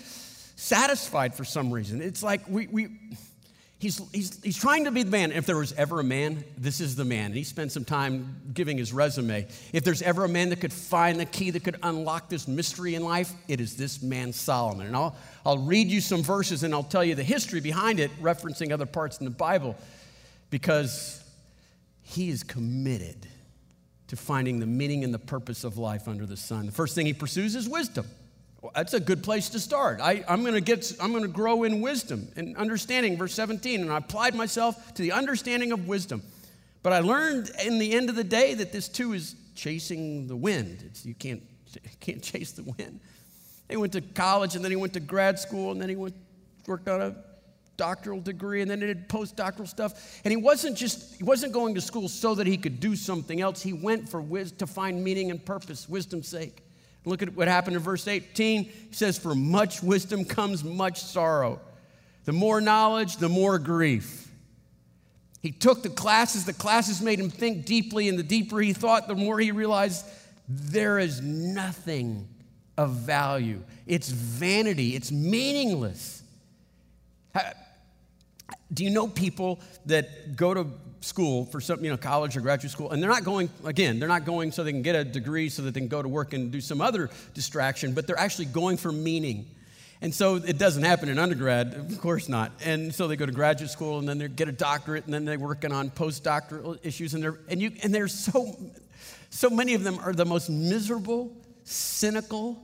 satisfied 0.61 1.33
for 1.33 1.43
some 1.43 1.71
reason. 1.71 2.01
It's 2.01 2.23
like 2.23 2.47
we, 2.47 2.67
we 2.67 2.89
He's, 3.81 3.99
he's, 4.11 4.43
he's 4.43 4.57
trying 4.59 4.83
to 4.83 4.91
be 4.91 5.01
the 5.01 5.09
man. 5.09 5.31
If 5.31 5.47
there 5.47 5.57
was 5.57 5.73
ever 5.73 6.01
a 6.01 6.03
man, 6.03 6.43
this 6.55 6.79
is 6.79 6.95
the 6.95 7.03
man. 7.03 7.25
And 7.27 7.35
he 7.35 7.43
spent 7.43 7.71
some 7.71 7.83
time 7.83 8.39
giving 8.53 8.77
his 8.77 8.93
resume. 8.93 9.47
If 9.73 9.83
there's 9.83 10.03
ever 10.03 10.23
a 10.23 10.29
man 10.29 10.49
that 10.49 10.61
could 10.61 10.71
find 10.71 11.19
the 11.19 11.25
key 11.25 11.49
that 11.49 11.63
could 11.63 11.77
unlock 11.81 12.29
this 12.29 12.47
mystery 12.47 12.93
in 12.93 13.03
life, 13.03 13.31
it 13.47 13.59
is 13.59 13.77
this 13.77 14.03
man, 14.03 14.33
Solomon. 14.33 14.85
And 14.85 14.95
I'll, 14.95 15.15
I'll 15.43 15.57
read 15.57 15.87
you 15.87 15.99
some 15.99 16.21
verses 16.21 16.61
and 16.61 16.75
I'll 16.75 16.83
tell 16.83 17.03
you 17.03 17.15
the 17.15 17.23
history 17.23 17.59
behind 17.59 17.99
it, 17.99 18.11
referencing 18.21 18.71
other 18.71 18.85
parts 18.85 19.17
in 19.17 19.25
the 19.25 19.31
Bible, 19.31 19.75
because 20.51 21.23
he 22.03 22.29
is 22.29 22.43
committed 22.43 23.25
to 24.09 24.15
finding 24.15 24.59
the 24.59 24.67
meaning 24.67 25.03
and 25.03 25.11
the 25.11 25.17
purpose 25.17 25.63
of 25.63 25.79
life 25.79 26.07
under 26.07 26.27
the 26.27 26.37
sun. 26.37 26.67
The 26.67 26.71
first 26.71 26.93
thing 26.93 27.07
he 27.07 27.13
pursues 27.13 27.55
is 27.55 27.67
wisdom. 27.67 28.05
Well, 28.61 28.71
that's 28.75 28.93
a 28.93 28.99
good 28.99 29.23
place 29.23 29.49
to 29.49 29.59
start. 29.59 29.99
I, 30.01 30.23
am 30.27 30.41
going 30.41 30.53
to 30.53 30.61
get, 30.61 30.93
I'm 31.01 31.11
going 31.11 31.23
to 31.23 31.29
grow 31.29 31.63
in 31.63 31.81
wisdom 31.81 32.27
and 32.35 32.55
understanding. 32.57 33.17
Verse 33.17 33.33
17, 33.33 33.81
and 33.81 33.91
I 33.91 33.97
applied 33.97 34.35
myself 34.35 34.93
to 34.93 35.01
the 35.01 35.13
understanding 35.13 35.71
of 35.71 35.87
wisdom. 35.87 36.21
But 36.83 36.93
I 36.93 36.99
learned 36.99 37.51
in 37.65 37.79
the 37.79 37.93
end 37.93 38.09
of 38.09 38.15
the 38.15 38.23
day 38.23 38.53
that 38.55 38.71
this 38.71 38.87
too 38.87 39.13
is 39.13 39.35
chasing 39.55 40.27
the 40.27 40.35
wind. 40.35 40.83
It's, 40.85 41.05
you 41.05 41.15
can't, 41.15 41.41
can't 41.99 42.21
chase 42.21 42.51
the 42.51 42.63
wind. 42.63 42.99
He 43.67 43.77
went 43.77 43.93
to 43.93 44.01
college, 44.01 44.55
and 44.55 44.63
then 44.63 44.71
he 44.71 44.77
went 44.77 44.93
to 44.93 44.99
grad 44.99 45.39
school, 45.39 45.71
and 45.71 45.81
then 45.81 45.89
he 45.89 45.95
went 45.95 46.15
worked 46.67 46.87
on 46.87 47.01
a 47.01 47.15
doctoral 47.77 48.21
degree, 48.21 48.61
and 48.61 48.69
then 48.69 48.79
he 48.79 48.87
did 48.87 49.09
postdoctoral 49.09 49.67
stuff. 49.67 50.21
And 50.23 50.31
he 50.31 50.37
wasn't 50.37 50.77
just 50.77 51.15
he 51.15 51.23
wasn't 51.23 51.53
going 51.53 51.73
to 51.75 51.81
school 51.81 52.09
so 52.09 52.35
that 52.35 52.45
he 52.45 52.57
could 52.57 52.79
do 52.79 52.95
something 52.95 53.41
else. 53.41 53.61
He 53.61 53.73
went 53.73 54.07
for 54.07 54.21
wis- 54.21 54.51
to 54.53 54.67
find 54.67 55.03
meaning 55.03 55.31
and 55.31 55.43
purpose, 55.43 55.89
wisdom's 55.89 56.27
sake. 56.27 56.63
Look 57.03 57.21
at 57.21 57.35
what 57.35 57.47
happened 57.47 57.75
in 57.75 57.81
verse 57.81 58.07
18. 58.07 58.63
He 58.63 58.87
says, 58.91 59.17
For 59.17 59.33
much 59.33 59.81
wisdom 59.81 60.25
comes 60.25 60.63
much 60.63 61.01
sorrow. 61.01 61.59
The 62.25 62.31
more 62.31 62.61
knowledge, 62.61 63.17
the 63.17 63.29
more 63.29 63.57
grief. 63.57 64.29
He 65.41 65.51
took 65.51 65.81
the 65.81 65.89
classes, 65.89 66.45
the 66.45 66.53
classes 66.53 67.01
made 67.01 67.19
him 67.19 67.31
think 67.31 67.65
deeply, 67.65 68.07
and 68.07 68.19
the 68.19 68.23
deeper 68.23 68.59
he 68.59 68.73
thought, 68.73 69.07
the 69.07 69.15
more 69.15 69.39
he 69.39 69.51
realized 69.51 70.05
there 70.47 70.99
is 70.99 71.21
nothing 71.21 72.27
of 72.77 72.91
value. 72.91 73.63
It's 73.87 74.09
vanity, 74.09 74.95
it's 74.95 75.11
meaningless. 75.11 76.21
Do 78.71 78.83
you 78.83 78.91
know 78.91 79.07
people 79.07 79.59
that 79.87 80.35
go 80.35 80.53
to 80.53 80.67
school 81.01 81.45
for 81.45 81.59
some, 81.59 81.83
you 81.83 81.89
know, 81.89 81.97
college 81.97 82.37
or 82.37 82.41
graduate 82.41 82.71
school, 82.71 82.91
and 82.91 83.01
they're 83.01 83.09
not 83.09 83.23
going, 83.23 83.49
again, 83.65 83.99
they're 83.99 84.07
not 84.07 84.23
going 84.23 84.51
so 84.51 84.63
they 84.63 84.71
can 84.71 84.81
get 84.81 84.95
a 84.95 85.03
degree 85.03 85.49
so 85.49 85.63
that 85.63 85.73
they 85.73 85.79
can 85.79 85.89
go 85.89 86.01
to 86.01 86.07
work 86.07 86.33
and 86.33 86.51
do 86.51 86.61
some 86.61 86.79
other 86.79 87.09
distraction, 87.33 87.93
but 87.93 88.07
they're 88.07 88.19
actually 88.19 88.45
going 88.45 88.77
for 88.77 88.91
meaning. 88.91 89.47
And 90.03 90.13
so 90.13 90.35
it 90.35 90.57
doesn't 90.57 90.81
happen 90.81 91.09
in 91.09 91.19
undergrad, 91.19 91.73
of 91.73 92.01
course 92.01 92.27
not. 92.27 92.51
And 92.65 92.93
so 92.93 93.07
they 93.07 93.15
go 93.15 93.25
to 93.25 93.31
graduate 93.31 93.69
school 93.69 93.99
and 93.99 94.09
then 94.09 94.17
they 94.17 94.27
get 94.27 94.47
a 94.47 94.51
doctorate 94.51 95.05
and 95.05 95.13
then 95.13 95.25
they're 95.25 95.37
working 95.37 95.71
on 95.71 95.91
postdoctoral 95.91 96.79
issues 96.83 97.13
and 97.13 97.21
they're 97.21 97.37
and 97.49 97.61
you 97.61 97.71
and 97.83 97.93
there's 97.93 98.13
so 98.13 98.57
so 99.29 99.49
many 99.49 99.75
of 99.75 99.83
them 99.83 99.99
are 99.99 100.11
the 100.11 100.25
most 100.25 100.49
miserable, 100.49 101.31
cynical, 101.63 102.63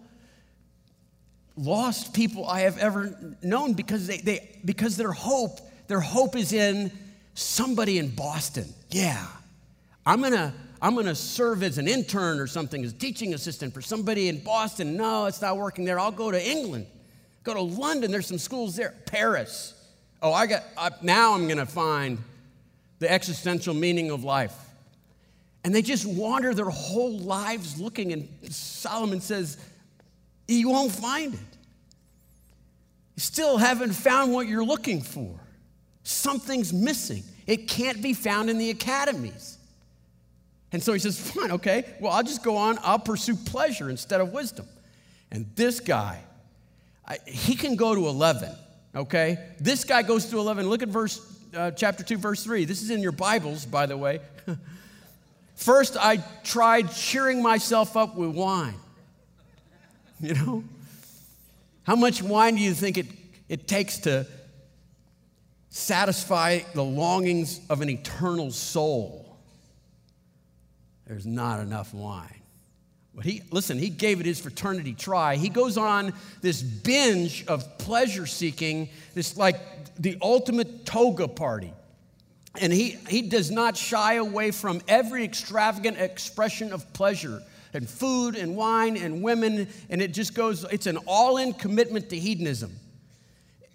lost 1.56 2.14
people 2.14 2.48
I 2.48 2.62
have 2.62 2.78
ever 2.80 3.36
known 3.44 3.74
because 3.74 4.08
they, 4.08 4.18
they 4.18 4.60
because 4.66 4.98
their 4.98 5.12
hope, 5.12 5.60
their 5.88 6.00
hope 6.00 6.36
is 6.36 6.54
in 6.54 6.92
somebody 7.38 8.00
in 8.00 8.10
Boston. 8.10 8.66
Yeah, 8.90 9.26
I'm 10.06 10.22
gonna, 10.22 10.54
I'm 10.82 10.96
gonna 10.96 11.16
serve 11.16 11.62
as 11.62 11.78
an 11.78 11.88
intern 11.88 12.40
or 12.40 12.48
something, 12.48 12.84
as 12.84 12.94
teaching 12.94 13.34
assistant 13.34 13.74
for 13.74 13.82
somebody 13.82 14.28
in 14.28 14.40
Boston. 14.40 14.98
No, 14.98 15.26
it's 15.26 15.42
not 15.42 15.58
working 15.58 15.86
there. 15.86 16.00
I'll 16.00 16.12
go 16.12 16.32
to 16.32 16.50
England, 16.50 16.88
go 17.44 17.54
to 17.54 17.62
London. 17.62 18.12
There's 18.12 18.28
some 18.28 18.40
schools 18.40 18.76
there. 18.76 18.96
Paris. 19.06 19.76
Oh, 20.20 20.34
I 20.34 20.48
got, 20.48 20.64
now 21.04 21.36
I'm 21.36 21.48
gonna 21.48 21.68
find 21.68 22.18
the 22.98 23.12
existential 23.12 23.76
meaning 23.76 24.10
of 24.10 24.24
life. 24.24 24.56
And 25.64 25.76
they 25.76 25.84
just 25.84 26.08
wander 26.08 26.56
their 26.56 26.70
whole 26.70 27.20
lives 27.20 27.80
looking, 27.80 28.14
and 28.14 28.28
Solomon 28.50 29.22
says, 29.22 29.58
You 30.48 30.70
won't 30.70 30.92
find 30.92 31.36
it. 31.36 31.40
You 33.16 33.22
still 33.22 33.58
haven't 33.58 33.94
found 33.94 34.34
what 34.34 34.48
you're 34.48 34.66
looking 34.66 35.02
for. 35.02 35.40
Something's 36.08 36.72
missing. 36.72 37.22
It 37.48 37.68
can't 37.68 38.02
be 38.02 38.14
found 38.14 38.50
in 38.50 38.58
the 38.58 38.70
academies. 38.70 39.58
And 40.72 40.82
so 40.82 40.94
he 40.94 41.00
says, 41.00 41.20
Fine, 41.20 41.52
okay, 41.52 41.84
well, 42.00 42.14
I'll 42.14 42.24
just 42.24 42.46
go 42.46 42.56
on. 42.56 42.80
I'll 42.82 42.98
pursue 42.98 43.36
pleasure 43.36 43.90
instead 43.90 44.22
of 44.22 44.32
wisdom. 44.32 44.66
And 45.32 45.46
this 45.56 45.82
guy, 45.82 46.22
I, 47.06 47.18
he 47.26 47.56
can 47.56 47.76
go 47.76 47.94
to 47.94 48.08
11, 48.08 48.56
okay? 48.96 49.38
This 49.60 49.84
guy 49.84 50.02
goes 50.02 50.28
to 50.28 50.40
11. 50.40 50.70
Look 50.70 50.82
at 50.82 50.88
verse, 50.88 51.20
uh, 51.54 51.72
chapter 51.72 52.06
2, 52.06 52.16
verse 52.16 52.42
3. 52.42 52.64
This 52.64 52.82
is 52.82 52.90
in 52.90 53.02
your 53.02 53.12
Bibles, 53.12 53.66
by 53.66 53.86
the 53.86 53.98
way. 53.98 54.22
First, 55.56 55.98
I 56.00 56.24
tried 56.46 56.90
cheering 56.94 57.44
myself 57.44 57.98
up 57.98 58.16
with 58.16 58.30
wine. 58.30 58.80
You 60.22 60.36
know? 60.36 60.64
How 61.84 61.98
much 61.98 62.24
wine 62.24 62.56
do 62.56 62.62
you 62.62 62.74
think 62.74 62.98
it, 62.98 63.08
it 63.50 63.68
takes 63.68 63.98
to 64.00 64.26
satisfy 65.78 66.60
the 66.74 66.84
longings 66.84 67.62
of 67.70 67.82
an 67.82 67.90
eternal 67.90 68.52
soul, 68.52 69.38
there's 71.06 71.26
not 71.26 71.60
enough 71.60 71.94
wine. 71.94 72.34
But 73.14 73.26
he, 73.26 73.44
listen, 73.52 73.78
he 73.78 73.90
gave 73.90 74.20
it 74.20 74.26
his 74.26 74.40
fraternity 74.40 74.94
try. 74.94 75.36
He 75.36 75.50
goes 75.50 75.78
on 75.78 76.14
this 76.42 76.62
binge 76.62 77.46
of 77.48 77.78
pleasure 77.78 78.26
seeking, 78.26 78.90
this 79.14 79.38
like 79.38 79.60
the 79.96 80.18
ultimate 80.22 80.86
toga 80.86 81.28
party. 81.28 81.74
And 82.60 82.74
he, 82.74 82.98
he 83.08 83.22
does 83.22 83.52
not 83.52 83.78
shy 83.78 84.16
away 84.16 84.52
from 84.52 84.82
every 84.88 85.24
extravagant 85.24 85.98
expression 86.00 86.74
of 86.74 86.92
pleasure 86.94 87.42
and 87.74 87.88
food 87.88 88.36
and 88.36 88.56
wine 88.56 88.98
and 88.98 89.22
women. 89.22 89.68
And 89.90 90.02
it 90.02 90.14
just 90.14 90.34
goes, 90.34 90.64
it's 90.72 90.88
an 90.88 90.98
all 91.06 91.38
in 91.38 91.54
commitment 91.54 92.10
to 92.10 92.18
hedonism 92.18 92.76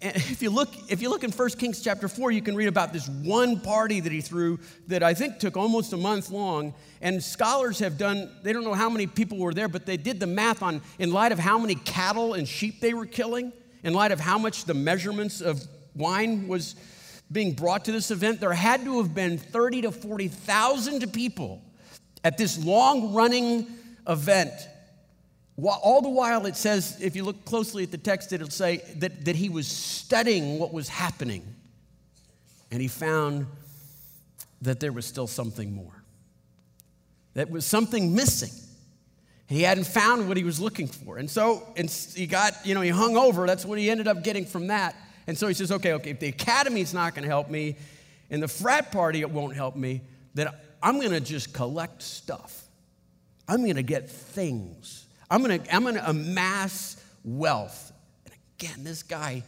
if 0.03 0.41
you 0.41 0.49
look 0.49 0.69
if 0.89 1.01
you 1.01 1.09
look 1.09 1.23
in 1.23 1.31
1 1.31 1.49
kings 1.51 1.81
chapter 1.81 2.07
4 2.07 2.31
you 2.31 2.41
can 2.41 2.55
read 2.55 2.67
about 2.67 2.91
this 2.91 3.07
one 3.07 3.59
party 3.59 4.01
that 4.01 4.11
he 4.11 4.19
threw 4.19 4.59
that 4.87 5.01
i 5.01 5.13
think 5.13 5.39
took 5.39 5.55
almost 5.55 5.93
a 5.93 5.97
month 5.97 6.29
long. 6.29 6.73
And 7.01 7.21
scholars 7.23 7.79
have 7.79 7.97
done 7.97 8.29
they 8.43 8.53
don't 8.53 8.63
know 8.63 8.73
how 8.73 8.89
many 8.89 9.07
people 9.07 9.37
were 9.37 9.53
there 9.53 9.67
but 9.67 9.85
they 9.85 9.97
did 9.97 10.19
the 10.19 10.27
math 10.27 10.61
on 10.61 10.81
in 10.99 11.11
light 11.11 11.31
of 11.31 11.39
how 11.39 11.57
many 11.57 11.75
cattle 11.75 12.33
and 12.33 12.47
sheep 12.47 12.81
they 12.81 12.93
were 12.93 13.05
killing 13.05 13.53
in 13.83 13.93
light 13.93 14.11
of 14.11 14.19
how 14.19 14.37
much 14.37 14.65
the 14.65 14.73
measurements 14.73 15.41
of 15.41 15.61
wine 15.95 16.47
was 16.47 16.75
being 17.31 17.53
brought 17.53 17.85
to 17.85 17.91
this 17.91 18.11
event 18.11 18.39
there 18.39 18.53
had 18.53 18.83
to 18.83 18.97
have 18.97 19.15
been 19.15 19.37
30 19.37 19.83
to 19.83 19.91
40,000 19.91 21.13
people 21.13 21.61
at 22.23 22.37
this 22.37 22.63
long 22.63 23.13
running 23.13 23.67
event 24.07 24.51
all 25.61 26.01
the 26.01 26.09
while, 26.09 26.45
it 26.45 26.55
says, 26.55 26.99
if 26.99 27.15
you 27.15 27.23
look 27.23 27.45
closely 27.45 27.83
at 27.83 27.91
the 27.91 27.97
text, 27.97 28.33
it'll 28.33 28.49
say 28.49 28.77
that, 28.97 29.25
that 29.25 29.35
he 29.35 29.49
was 29.49 29.67
studying 29.67 30.57
what 30.57 30.73
was 30.73 30.89
happening. 30.89 31.43
And 32.71 32.81
he 32.81 32.87
found 32.87 33.45
that 34.63 34.79
there 34.79 34.91
was 34.91 35.05
still 35.05 35.27
something 35.27 35.73
more. 35.73 36.03
That 37.35 37.51
was 37.51 37.65
something 37.65 38.15
missing. 38.15 38.51
He 39.47 39.61
hadn't 39.61 39.85
found 39.85 40.27
what 40.27 40.37
he 40.37 40.43
was 40.43 40.59
looking 40.59 40.87
for. 40.87 41.17
And 41.17 41.29
so 41.29 41.67
and 41.75 41.89
he 41.89 42.25
got, 42.25 42.53
you 42.65 42.73
know, 42.73 42.81
he 42.81 42.89
hung 42.89 43.17
over. 43.17 43.45
That's 43.45 43.65
what 43.65 43.77
he 43.77 43.89
ended 43.91 44.07
up 44.07 44.23
getting 44.23 44.45
from 44.45 44.67
that. 44.67 44.95
And 45.27 45.37
so 45.37 45.47
he 45.47 45.53
says, 45.53 45.71
okay, 45.71 45.93
okay, 45.93 46.11
if 46.11 46.19
the 46.19 46.29
academy's 46.29 46.93
not 46.93 47.13
going 47.13 47.23
to 47.23 47.29
help 47.29 47.49
me 47.49 47.75
and 48.29 48.41
the 48.41 48.47
frat 48.47 48.91
party 48.91 49.21
it 49.21 49.29
won't 49.29 49.55
help 49.55 49.75
me, 49.75 50.01
then 50.33 50.49
I'm 50.81 50.99
going 50.99 51.11
to 51.11 51.19
just 51.19 51.53
collect 51.53 52.01
stuff. 52.01 52.63
I'm 53.47 53.63
going 53.63 53.75
to 53.75 53.83
get 53.83 54.09
things 54.09 55.05
I'm 55.33 55.41
gonna, 55.41 55.59
I'm 55.71 55.83
gonna 55.83 56.03
amass 56.05 56.95
wealth. 57.23 57.91
And 58.25 58.35
again, 58.59 58.83
this 58.83 59.01
guy, 59.01 59.41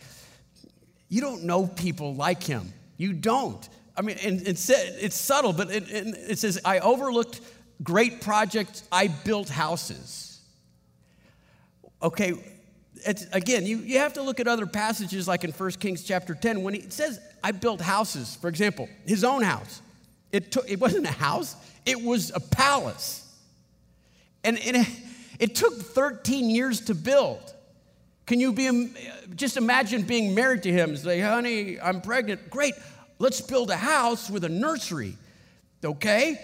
you 1.10 1.22
don't 1.22 1.44
know 1.44 1.68
people 1.68 2.16
like 2.16 2.42
him. 2.42 2.74
You 2.98 3.14
don't. 3.14 3.70
I 3.96 4.02
mean, 4.02 4.18
and 4.24 4.42
it's, 4.48 4.68
it's 4.72 5.16
subtle, 5.16 5.54
but 5.54 5.70
it, 5.70 5.84
it 5.88 6.40
says, 6.40 6.60
I 6.66 6.80
overlooked 6.80 7.40
great 7.84 8.20
projects, 8.20 8.82
I 8.92 9.10
built 9.10 9.48
houses. 9.48 10.42
Okay, 12.02 12.34
it's, 13.06 13.28
again, 13.32 13.68
you, 13.68 13.78
you 13.78 14.00
have 14.00 14.14
to 14.14 14.24
look 14.24 14.40
at 14.40 14.48
other 14.48 14.66
passages 14.66 15.28
like 15.28 15.44
in 15.44 15.52
1 15.52 15.72
Kings 15.74 16.04
chapter 16.04 16.34
10 16.34 16.64
when 16.64 16.74
he 16.74 16.90
says, 16.90 17.20
I 17.44 17.52
built 17.52 17.80
houses. 17.80 18.36
For 18.38 18.48
example, 18.48 18.90
his 19.06 19.24
own 19.24 19.44
house. 19.44 19.84
It, 20.32 20.52
took, 20.52 20.68
it 20.68 20.80
wasn't 20.80 21.06
a 21.06 21.12
house, 21.12 21.56
it 21.86 22.02
was 22.02 22.32
a 22.34 22.40
palace. 22.40 23.22
And, 24.44 24.58
and 24.60 24.78
it 24.78 24.88
took 25.56 25.74
13 25.74 26.50
years 26.50 26.82
to 26.82 26.96
build. 26.96 27.54
Can 28.26 28.40
you 28.40 28.54
be, 28.54 28.92
just 29.36 29.58
imagine 29.58 30.04
being 30.04 30.34
married 30.34 30.64
to 30.64 30.72
him 30.72 30.92
and 30.92 31.00
say, 31.00 31.20
honey, 31.20 31.80
I'm 31.80 32.02
pregnant. 32.02 32.50
Great, 32.50 32.74
let's 33.20 33.42
build 33.42 33.70
a 33.70 33.76
house 33.76 34.30
with 34.30 34.44
a 34.44 34.50
nursery, 34.50 35.16
okay? 35.84 36.40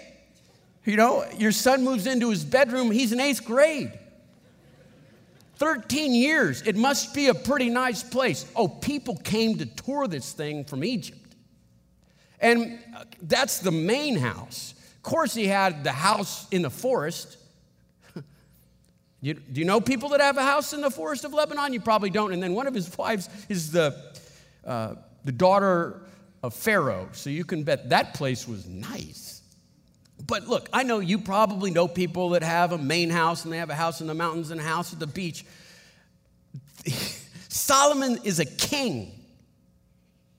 You 0.84 0.96
know, 0.96 1.24
your 1.38 1.52
son 1.52 1.84
moves 1.84 2.06
into 2.06 2.30
his 2.30 2.44
bedroom, 2.44 2.90
he's 2.90 3.12
in 3.12 3.20
eighth 3.20 3.44
grade. 3.44 3.98
13 5.56 6.12
years, 6.12 6.62
it 6.62 6.76
must 6.76 7.14
be 7.14 7.28
a 7.28 7.34
pretty 7.34 7.70
nice 7.70 8.02
place. 8.02 8.50
Oh, 8.56 8.68
people 8.68 9.16
came 9.16 9.58
to 9.58 9.66
tour 9.66 10.08
this 10.08 10.32
thing 10.32 10.64
from 10.64 10.82
Egypt. 10.82 11.18
And 12.40 12.80
uh, 12.96 13.04
that's 13.22 13.60
the 13.60 13.70
main 13.70 14.16
house. 14.16 14.74
Of 14.96 15.02
course, 15.02 15.34
he 15.34 15.46
had 15.46 15.84
the 15.84 15.92
house 15.92 16.48
in 16.50 16.62
the 16.62 16.70
forest. 16.70 17.36
You, 19.22 19.34
do 19.34 19.60
you 19.60 19.64
know 19.64 19.80
people 19.80 20.08
that 20.10 20.20
have 20.20 20.36
a 20.36 20.42
house 20.42 20.72
in 20.72 20.80
the 20.80 20.90
forest 20.90 21.24
of 21.24 21.32
Lebanon? 21.32 21.72
You 21.72 21.80
probably 21.80 22.10
don't. 22.10 22.32
And 22.32 22.42
then 22.42 22.54
one 22.54 22.66
of 22.66 22.74
his 22.74 22.98
wives 22.98 23.28
is 23.48 23.70
the, 23.70 24.12
uh, 24.66 24.96
the 25.24 25.32
daughter 25.32 26.02
of 26.42 26.52
Pharaoh. 26.52 27.08
So 27.12 27.30
you 27.30 27.44
can 27.44 27.62
bet 27.62 27.90
that 27.90 28.14
place 28.14 28.48
was 28.48 28.66
nice. 28.66 29.42
But 30.26 30.48
look, 30.48 30.68
I 30.72 30.82
know 30.82 30.98
you 30.98 31.18
probably 31.18 31.70
know 31.70 31.86
people 31.86 32.30
that 32.30 32.42
have 32.42 32.72
a 32.72 32.78
main 32.78 33.10
house 33.10 33.44
and 33.44 33.52
they 33.52 33.58
have 33.58 33.70
a 33.70 33.76
house 33.76 34.00
in 34.00 34.08
the 34.08 34.14
mountains 34.14 34.50
and 34.50 34.60
a 34.60 34.64
house 34.64 34.92
at 34.92 34.98
the 34.98 35.06
beach. 35.06 35.44
Solomon 37.48 38.18
is 38.24 38.40
a 38.40 38.44
king. 38.44 39.12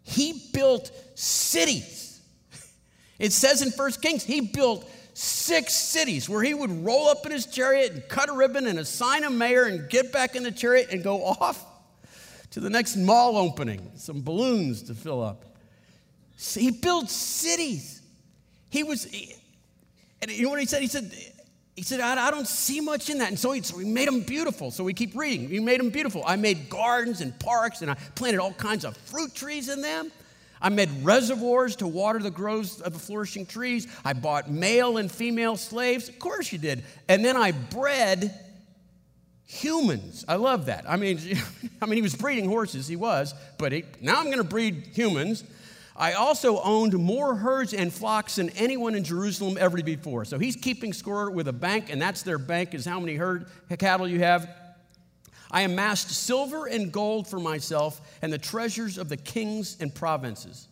He 0.03 0.49
built 0.53 0.91
cities. 1.15 2.01
It 3.19 3.31
says 3.31 3.61
in 3.61 3.71
First 3.71 4.01
Kings, 4.01 4.23
he 4.23 4.41
built 4.41 4.89
six 5.13 5.73
cities 5.73 6.27
where 6.27 6.41
he 6.41 6.53
would 6.53 6.85
roll 6.85 7.07
up 7.07 7.25
in 7.25 7.31
his 7.31 7.45
chariot 7.45 7.91
and 7.91 8.07
cut 8.07 8.29
a 8.29 8.33
ribbon 8.33 8.67
and 8.67 8.79
assign 8.79 9.23
a 9.23 9.29
mayor 9.29 9.65
and 9.65 9.89
get 9.89 10.11
back 10.11 10.35
in 10.35 10.43
the 10.43 10.51
chariot 10.51 10.89
and 10.91 11.03
go 11.03 11.23
off 11.23 11.65
to 12.51 12.59
the 12.59 12.69
next 12.69 12.95
mall 12.95 13.37
opening, 13.37 13.91
some 13.95 14.21
balloons 14.21 14.83
to 14.83 14.93
fill 14.93 15.23
up. 15.23 15.45
So 16.37 16.59
he 16.59 16.71
built 16.71 17.09
cities. 17.09 18.01
He 18.69 18.83
was, 18.83 19.05
and 20.21 20.31
you 20.31 20.43
know 20.43 20.49
what 20.49 20.59
he 20.59 20.65
said? 20.65 20.81
He 20.81 20.87
said, 20.87 21.11
he 21.75 21.81
said, 21.81 21.99
I, 21.99 22.27
I 22.27 22.31
don't 22.31 22.47
see 22.47 22.79
much 22.81 23.09
in 23.09 23.19
that. 23.19 23.29
And 23.29 23.39
so 23.39 23.51
he, 23.51 23.61
so 23.61 23.77
he 23.77 23.85
made 23.85 24.07
them 24.07 24.21
beautiful. 24.21 24.69
So 24.69 24.83
we 24.83 24.93
keep 24.93 25.15
reading. 25.15 25.49
He 25.49 25.59
made 25.59 25.79
them 25.79 25.89
beautiful. 25.89 26.23
I 26.25 26.35
made 26.35 26.69
gardens 26.69 27.21
and 27.21 27.37
parks, 27.39 27.81
and 27.81 27.89
I 27.89 27.95
planted 28.15 28.39
all 28.39 28.53
kinds 28.53 28.85
of 28.85 28.95
fruit 28.97 29.33
trees 29.33 29.69
in 29.69 29.81
them. 29.81 30.11
I 30.63 30.69
made 30.69 30.89
reservoirs 31.03 31.75
to 31.77 31.87
water 31.87 32.19
the 32.19 32.31
growth 32.31 32.81
of 32.81 32.93
the 32.93 32.99
flourishing 32.99 33.45
trees. 33.45 33.85
I 34.05 34.13
bought 34.13 34.49
male 34.49 34.97
and 34.97 35.11
female 35.11 35.57
slaves. 35.57 36.07
Of 36.07 36.17
course 36.17 36.53
you 36.53 36.57
did. 36.57 36.85
And 37.09 37.23
then 37.23 37.35
I 37.35 37.51
bred 37.51 38.33
humans. 39.45 40.23
I 40.27 40.37
love 40.37 40.67
that. 40.67 40.85
I 40.87 40.95
mean, 40.95 41.19
I 41.81 41.85
mean, 41.85 41.97
he 41.97 42.01
was 42.01 42.15
breeding 42.15 42.45
horses, 42.45 42.87
he 42.87 42.95
was, 42.95 43.35
but 43.57 43.73
he, 43.73 43.83
now 44.01 44.19
I'm 44.19 44.25
going 44.25 44.37
to 44.37 44.43
breed 44.45 44.87
humans. 44.93 45.43
I 45.95 46.13
also 46.13 46.59
owned 46.61 46.93
more 46.93 47.35
herds 47.35 47.73
and 47.73 47.93
flocks 47.93 48.37
than 48.37 48.49
anyone 48.51 48.95
in 48.95 49.03
Jerusalem 49.03 49.57
ever 49.59 49.83
before. 49.83 50.25
So 50.25 50.39
he's 50.39 50.55
keeping 50.55 50.91
score 50.91 51.29
with 51.29 51.47
a 51.47 51.53
bank, 51.53 51.91
and 51.91 52.01
that's 52.01 52.23
their 52.23 52.39
bank 52.39 52.73
is 52.73 52.85
how 52.85 52.99
many 52.99 53.15
herd 53.15 53.45
cattle 53.77 54.07
you 54.07 54.19
have. 54.19 54.49
I 55.53 55.61
amassed 55.61 56.09
silver 56.09 56.65
and 56.65 56.91
gold 56.91 57.27
for 57.27 57.39
myself 57.39 58.01
and 58.23 58.33
the 58.33 58.39
treasures 58.39 58.97
of 58.97 59.07
the 59.07 59.17
kings 59.17 59.77
and 59.79 59.93
provinces. 59.93 60.67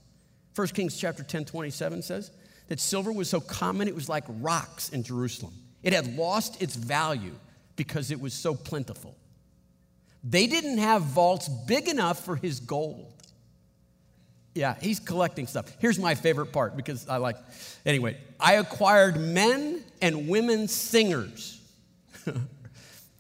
1 0.55 0.67
Kings 0.69 0.97
chapter 0.97 1.21
10, 1.21 1.45
27 1.45 2.01
says 2.01 2.31
that 2.67 2.79
silver 2.79 3.11
was 3.11 3.29
so 3.29 3.39
common 3.39 3.87
it 3.87 3.93
was 3.93 4.09
like 4.09 4.23
rocks 4.27 4.89
in 4.89 5.03
Jerusalem. 5.03 5.53
It 5.83 5.93
had 5.93 6.17
lost 6.17 6.61
its 6.61 6.75
value 6.75 7.35
because 7.75 8.09
it 8.09 8.19
was 8.19 8.33
so 8.33 8.55
plentiful. 8.55 9.15
They 10.23 10.47
didn't 10.47 10.79
have 10.79 11.03
vaults 11.03 11.47
big 11.47 11.87
enough 11.87 12.25
for 12.25 12.35
his 12.35 12.59
gold. 12.59 13.13
Yeah, 14.55 14.75
he's 14.81 14.99
collecting 14.99 15.47
stuff. 15.47 15.71
Here's 15.79 15.99
my 15.99 16.15
favorite 16.15 16.47
part 16.47 16.75
because 16.75 17.07
I 17.07 17.17
like, 17.17 17.37
anyway, 17.85 18.17
I 18.39 18.55
acquired 18.55 19.19
men 19.19 19.83
and 20.01 20.27
women 20.27 20.67
singers. 20.67 21.61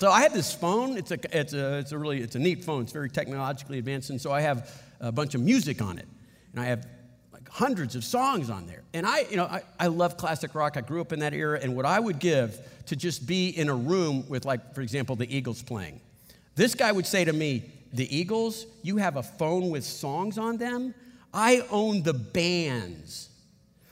so 0.01 0.09
I 0.09 0.23
have 0.23 0.33
this 0.33 0.51
phone. 0.51 0.97
It's 0.97 1.11
a, 1.11 1.19
it's 1.31 1.53
a, 1.53 1.77
it's 1.77 1.91
a 1.91 1.97
really, 1.99 2.21
it's 2.21 2.35
a 2.35 2.39
neat 2.39 2.63
phone. 2.63 2.81
It's 2.81 2.91
very 2.91 3.07
technologically 3.07 3.77
advanced. 3.77 4.09
And 4.09 4.19
so 4.19 4.31
I 4.31 4.41
have 4.41 4.81
a 4.99 5.11
bunch 5.11 5.35
of 5.35 5.41
music 5.41 5.79
on 5.79 5.99
it. 5.99 6.07
And 6.53 6.59
I 6.59 6.65
have 6.65 6.87
like 7.31 7.47
hundreds 7.47 7.95
of 7.95 8.03
songs 8.03 8.49
on 8.49 8.65
there. 8.65 8.81
And 8.95 9.05
I, 9.05 9.27
you 9.29 9.37
know, 9.37 9.43
I, 9.43 9.61
I 9.79 9.85
love 9.85 10.17
classic 10.17 10.55
rock. 10.55 10.75
I 10.75 10.81
grew 10.81 11.01
up 11.01 11.13
in 11.13 11.19
that 11.19 11.35
era. 11.35 11.59
And 11.61 11.75
what 11.75 11.85
I 11.85 11.99
would 11.99 12.17
give 12.17 12.57
to 12.87 12.95
just 12.95 13.27
be 13.27 13.49
in 13.49 13.69
a 13.69 13.75
room 13.75 14.27
with, 14.27 14.43
like, 14.43 14.73
for 14.73 14.81
example, 14.81 15.15
the 15.15 15.37
Eagles 15.37 15.61
playing. 15.61 16.01
This 16.55 16.73
guy 16.73 16.91
would 16.91 17.05
say 17.05 17.23
to 17.23 17.31
me, 17.31 17.71
the 17.93 18.17
Eagles, 18.17 18.65
you 18.81 18.97
have 18.97 19.17
a 19.17 19.23
phone 19.23 19.69
with 19.69 19.83
songs 19.83 20.39
on 20.39 20.57
them? 20.57 20.95
I 21.31 21.63
own 21.69 22.01
the 22.01 22.15
bands. 22.15 23.29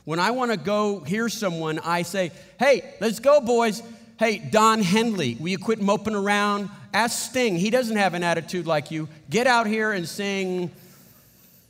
When 0.06 0.18
I 0.18 0.32
want 0.32 0.50
to 0.50 0.58
go 0.58 1.02
hear 1.02 1.30
someone, 1.30 1.78
I 1.78 2.02
say, 2.02 2.32
hey, 2.58 2.96
let's 3.00 3.20
go, 3.20 3.42
boys. 3.42 3.84
Hey, 4.20 4.38
Don 4.38 4.82
Henley, 4.82 5.38
will 5.40 5.48
you 5.48 5.58
quit 5.58 5.82
moping 5.82 6.14
around? 6.14 6.70
Ask 6.94 7.30
Sting. 7.30 7.56
He 7.56 7.70
doesn't 7.70 7.96
have 7.96 8.16
an 8.16 8.22
attitude 8.22 8.68
like 8.68 8.92
you. 8.92 9.08
Get 9.30 9.48
out 9.48 9.66
here 9.66 9.94
and 9.94 10.06
sing, 10.06 10.72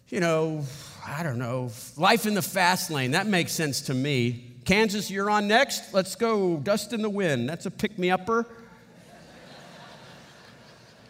you 0.08 0.20
know, 0.20 0.66
I 1.06 1.22
don't 1.22 1.38
know, 1.38 1.70
Life 1.96 2.26
in 2.26 2.34
the 2.34 2.42
Fast 2.42 2.90
Lane. 2.90 3.12
That 3.12 3.28
makes 3.28 3.52
sense 3.52 3.82
to 3.82 3.94
me. 3.94 4.46
Kansas, 4.66 5.12
you're 5.12 5.30
on 5.30 5.48
next. 5.48 5.94
Let's 5.94 6.16
go, 6.16 6.58
Dust 6.58 6.92
in 6.92 7.04
the 7.04 7.10
Wind. 7.10 7.48
That's 7.48 7.68
a 7.68 7.72
pick 7.72 8.00
me 8.00 8.10
upper. 8.10 8.48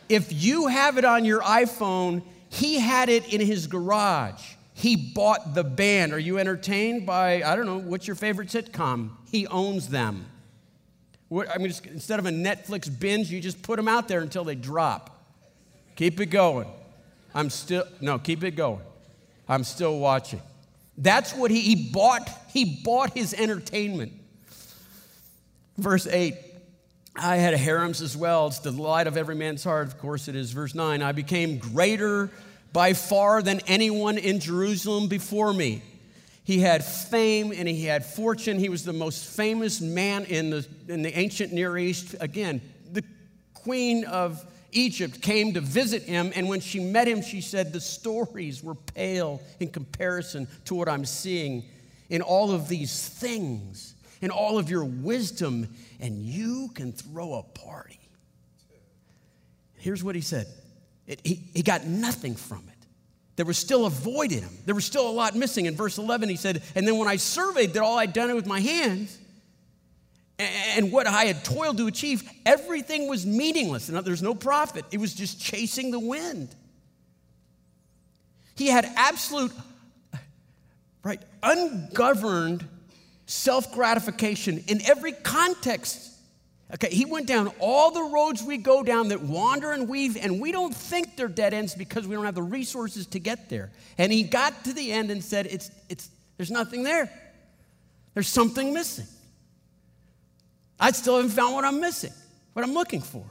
if 0.10 0.44
you 0.44 0.68
have 0.68 0.98
it 0.98 1.06
on 1.06 1.24
your 1.24 1.40
iPhone, 1.40 2.22
he 2.50 2.80
had 2.80 3.08
it 3.08 3.34
in 3.34 3.40
his 3.40 3.66
garage. 3.66 4.56
He 4.74 4.98
bought 4.98 5.56
the 5.56 5.64
band. 5.64 6.12
Are 6.12 6.20
you 6.20 6.38
entertained 6.38 7.06
by, 7.06 7.44
I 7.44 7.56
don't 7.56 7.66
know, 7.66 7.80
what's 7.80 8.08
your 8.08 8.18
favorite 8.18 8.50
sitcom? 8.50 9.12
He 9.32 9.48
owns 9.48 9.88
them. 9.88 10.26
I 11.32 11.58
mean, 11.58 11.68
just, 11.68 11.86
instead 11.86 12.20
of 12.20 12.26
a 12.26 12.32
Netflix 12.32 12.90
binge, 13.00 13.30
you 13.30 13.40
just 13.40 13.62
put 13.62 13.78
them 13.78 13.88
out 13.88 14.08
there 14.08 14.22
until 14.22 14.44
they 14.44 14.56
drop. 14.56 15.16
Keep 15.96 16.20
it 16.22 16.28
going. 16.28 16.68
I'm 17.36 17.50
still, 17.50 17.84
no, 18.02 18.18
keep 18.18 18.44
it 18.44 18.52
going. 18.52 18.82
I'm 19.48 19.64
still 19.64 20.00
watching. 20.00 20.42
That's 20.98 21.34
what 21.34 21.52
he, 21.52 21.62
he 21.62 21.92
bought. 21.92 22.30
He 22.52 22.82
bought 22.84 23.16
his 23.16 23.34
entertainment. 23.34 24.14
Verse 25.78 26.08
8 26.08 26.36
I 27.16 27.38
had 27.38 27.54
harems 27.54 28.02
as 28.02 28.16
well. 28.16 28.48
It's 28.48 28.60
the 28.60 28.72
delight 28.72 29.08
of 29.08 29.18
every 29.18 29.36
man's 29.36 29.64
heart. 29.64 29.88
Of 29.88 29.98
course, 29.98 30.28
it 30.28 30.36
is. 30.36 30.52
Verse 30.52 30.74
9 30.74 31.02
I 31.02 31.12
became 31.12 31.58
greater 31.58 32.30
by 32.74 32.94
far 32.94 33.42
than 33.42 33.60
anyone 33.68 34.18
in 34.18 34.40
Jerusalem 34.40 35.08
before 35.08 35.54
me. 35.54 35.82
He 36.50 36.58
had 36.58 36.84
fame 36.84 37.54
and 37.56 37.68
he 37.68 37.86
had 37.86 38.04
fortune. 38.04 38.58
He 38.58 38.70
was 38.70 38.84
the 38.84 38.92
most 38.92 39.24
famous 39.24 39.82
man 39.82 40.26
in 40.26 40.50
the, 40.50 40.68
in 40.88 41.04
the 41.04 41.16
ancient 41.16 41.54
Near 41.54 41.78
East. 41.78 42.16
Again, 42.20 42.60
the 42.92 43.04
queen 43.54 44.04
of 44.06 44.44
Egypt 44.72 45.22
came 45.22 45.54
to 45.54 45.62
visit 45.62 46.02
him, 46.02 46.32
and 46.34 46.50
when 46.50 46.60
she 46.60 46.80
met 46.80 47.08
him, 47.08 47.22
she 47.22 47.40
said, 47.40 47.72
The 47.72 47.80
stories 47.80 48.64
were 48.64 48.74
pale 48.74 49.44
in 49.60 49.70
comparison 49.70 50.48
to 50.66 50.74
what 50.74 50.90
I'm 50.90 51.06
seeing 51.06 51.66
in 52.10 52.24
all 52.24 52.50
of 52.50 52.68
these 52.68 53.08
things, 53.08 53.94
in 54.20 54.32
all 54.32 54.58
of 54.58 54.72
your 54.72 54.86
wisdom 54.86 55.68
and 56.00 56.18
you 56.18 56.72
can 56.74 56.94
throw 56.94 57.36
a 57.36 57.44
party. 57.44 58.00
Here's 59.78 60.04
what 60.04 60.16
he 60.16 60.22
said 60.22 60.48
it, 61.06 61.22
he, 61.24 61.44
he 61.54 61.62
got 61.62 61.86
nothing 61.86 62.34
from 62.36 62.64
it. 62.70 62.79
There 63.40 63.46
was 63.46 63.58
still 63.58 63.86
a 63.86 63.90
void 63.90 64.34
in 64.34 64.44
him. 64.44 64.58
There 64.66 64.76
was 64.76 64.84
still 64.84 65.08
a 65.08 65.12
lot 65.12 65.34
missing. 65.34 65.66
In 65.66 65.74
verse 65.74 65.98
11, 65.98 66.28
he 66.28 66.36
said, 66.36 66.62
And 66.76 66.86
then 66.86 66.98
when 66.98 67.08
I 67.08 67.16
surveyed 67.16 67.72
that 67.72 67.82
all 67.82 67.98
I'd 67.98 68.12
done 68.12 68.36
with 68.36 68.46
my 68.46 68.60
hands 68.60 69.18
and 70.38 70.92
what 70.92 71.08
I 71.08 71.24
had 71.24 71.46
toiled 71.46 71.78
to 71.78 71.88
achieve, 71.88 72.30
everything 72.46 73.08
was 73.08 73.26
meaningless. 73.26 73.88
And 73.88 73.98
there's 74.00 74.22
no 74.22 74.36
profit. 74.36 74.84
It 74.92 75.00
was 75.00 75.14
just 75.14 75.40
chasing 75.40 75.90
the 75.90 76.02
wind. 76.02 76.54
He 78.58 78.68
had 78.68 78.84
absolute, 78.98 79.54
right, 81.06 81.22
ungoverned 81.42 82.68
self 83.26 83.72
gratification 83.74 84.66
in 84.68 84.82
every 84.86 85.14
context. 85.14 86.09
Okay, 86.74 86.90
he 86.90 87.06
went 87.06 87.26
down 87.26 87.52
all 87.60 87.90
the 87.90 88.04
roads 88.04 88.44
we 88.44 88.58
go 88.58 88.84
down 88.84 89.08
that 89.08 89.22
wander 89.22 89.72
and 89.72 89.90
weave, 89.90 90.18
and 90.18 90.40
we 90.40 90.52
don't 90.52 90.76
think 90.76 91.18
they're 91.18 91.28
dead 91.28 91.54
ends 91.54 91.74
because 91.74 92.08
we 92.08 92.16
don't 92.16 92.26
have 92.26 92.36
the 92.36 92.44
resources 92.44 93.08
to 93.08 93.20
get 93.20 93.50
there. 93.50 93.72
And 93.98 94.12
he 94.12 94.24
got 94.24 94.64
to 94.66 94.74
the 94.74 94.92
end 94.92 95.10
and 95.10 95.24
said, 95.24 95.48
it's, 95.48 95.72
it's, 95.90 96.10
There's 96.38 96.52
nothing 96.52 96.84
there. 96.84 97.12
There's 98.14 98.28
something 98.28 98.74
missing. 98.74 99.08
I 100.80 100.92
still 100.92 101.16
haven't 101.16 101.32
found 101.32 101.56
what 101.56 101.66
I'm 101.66 101.82
missing, 101.82 102.14
what 102.54 102.64
I'm 102.64 102.74
looking 102.74 103.02
for. 103.02 103.26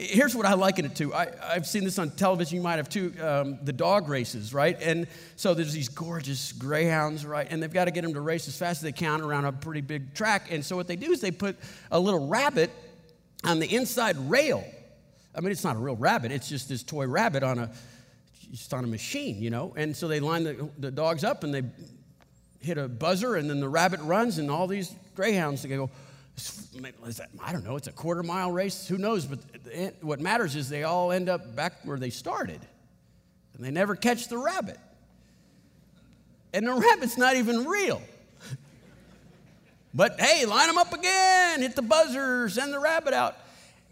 Here's 0.00 0.32
what 0.32 0.46
I 0.46 0.54
liken 0.54 0.84
it 0.84 0.94
to. 0.96 1.12
I, 1.12 1.26
have 1.54 1.66
seen 1.66 1.82
this 1.82 1.98
on 1.98 2.10
television. 2.10 2.54
You 2.54 2.62
might 2.62 2.76
have 2.76 2.88
too. 2.88 3.12
Um, 3.20 3.58
the 3.64 3.72
dog 3.72 4.08
races, 4.08 4.54
right? 4.54 4.80
And 4.80 5.08
so 5.34 5.54
there's 5.54 5.72
these 5.72 5.88
gorgeous 5.88 6.52
greyhounds, 6.52 7.26
right? 7.26 7.48
And 7.50 7.60
they've 7.60 7.72
got 7.72 7.86
to 7.86 7.90
get 7.90 8.02
them 8.02 8.14
to 8.14 8.20
race 8.20 8.46
as 8.46 8.56
fast 8.56 8.78
as 8.78 8.82
they 8.82 8.92
can 8.92 9.20
around 9.20 9.46
a 9.46 9.50
pretty 9.50 9.80
big 9.80 10.14
track. 10.14 10.52
And 10.52 10.64
so 10.64 10.76
what 10.76 10.86
they 10.86 10.94
do 10.94 11.10
is 11.10 11.20
they 11.20 11.32
put 11.32 11.56
a 11.90 11.98
little 11.98 12.28
rabbit 12.28 12.70
on 13.42 13.58
the 13.58 13.74
inside 13.74 14.16
rail. 14.30 14.64
I 15.34 15.40
mean, 15.40 15.50
it's 15.50 15.64
not 15.64 15.74
a 15.74 15.80
real 15.80 15.96
rabbit. 15.96 16.30
It's 16.30 16.48
just 16.48 16.68
this 16.68 16.84
toy 16.84 17.08
rabbit 17.08 17.42
on 17.42 17.58
a 17.58 17.70
just 18.52 18.72
on 18.72 18.84
a 18.84 18.86
machine, 18.88 19.42
you 19.42 19.50
know. 19.50 19.74
And 19.76 19.96
so 19.96 20.06
they 20.06 20.20
line 20.20 20.44
the, 20.44 20.70
the 20.78 20.92
dogs 20.92 21.24
up 21.24 21.42
and 21.42 21.52
they 21.52 21.62
hit 22.60 22.78
a 22.78 22.86
buzzer, 22.86 23.34
and 23.34 23.50
then 23.50 23.58
the 23.58 23.68
rabbit 23.68 24.00
runs, 24.02 24.38
and 24.38 24.48
all 24.48 24.68
these 24.68 24.94
greyhounds 25.16 25.62
they 25.62 25.68
go 25.68 25.90
I 27.42 27.52
don't 27.52 27.64
know, 27.64 27.76
it's 27.76 27.88
a 27.88 27.92
quarter 27.92 28.22
mile 28.22 28.52
race, 28.52 28.86
who 28.86 28.98
knows? 28.98 29.26
But 29.26 29.38
what 30.00 30.20
matters 30.20 30.56
is 30.56 30.68
they 30.68 30.84
all 30.84 31.12
end 31.12 31.28
up 31.28 31.54
back 31.56 31.74
where 31.84 31.98
they 31.98 32.10
started, 32.10 32.60
and 33.54 33.64
they 33.64 33.70
never 33.70 33.96
catch 33.96 34.28
the 34.28 34.38
rabbit. 34.38 34.78
and 36.52 36.66
the 36.66 36.72
rabbit's 36.72 37.18
not 37.18 37.36
even 37.36 37.66
real. 37.66 38.00
But 39.94 40.20
hey, 40.20 40.44
line 40.44 40.68
them 40.68 40.78
up 40.78 40.92
again, 40.92 41.62
hit 41.62 41.74
the 41.74 41.82
buzzer, 41.82 42.48
send 42.48 42.72
the 42.72 42.78
rabbit 42.78 43.14
out. 43.14 43.36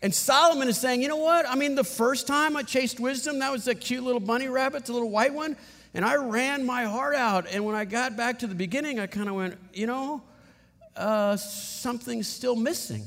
And 0.03 0.15
Solomon 0.15 0.69
is 0.69 0.77
saying, 0.79 1.01
you 1.01 1.09
know 1.09 1.17
what? 1.17 1.49
I 1.49 1.55
mean, 1.55 1.75
the 1.75 1.85
first 1.85 2.27
time 2.27 2.57
I 2.57 2.63
chased 2.63 3.01
wisdom, 3.01 3.39
that 3.39 3.51
was 3.51 3.67
a 3.67 3.75
cute 3.75 4.05
little 4.05 4.21
bunny 4.21 4.49
rabbit, 4.49 4.85
the 4.85 4.93
little 4.93 5.11
white 5.11 5.33
one, 5.33 5.57
and 5.95 6.05
I 6.05 6.17
ran 6.17 6.67
my 6.67 6.85
heart 6.85 7.17
out. 7.17 7.47
And 7.51 7.65
when 7.65 7.75
I 7.75 7.87
got 7.87 8.15
back 8.15 8.41
to 8.41 8.47
the 8.47 8.55
beginning, 8.55 9.01
I 9.01 9.07
kind 9.07 9.29
of 9.29 9.35
went, 9.35 9.59
you 9.73 9.87
know, 9.87 10.23
uh, 10.97 11.37
something's 11.37 12.27
still 12.27 12.57
missing. 12.57 13.05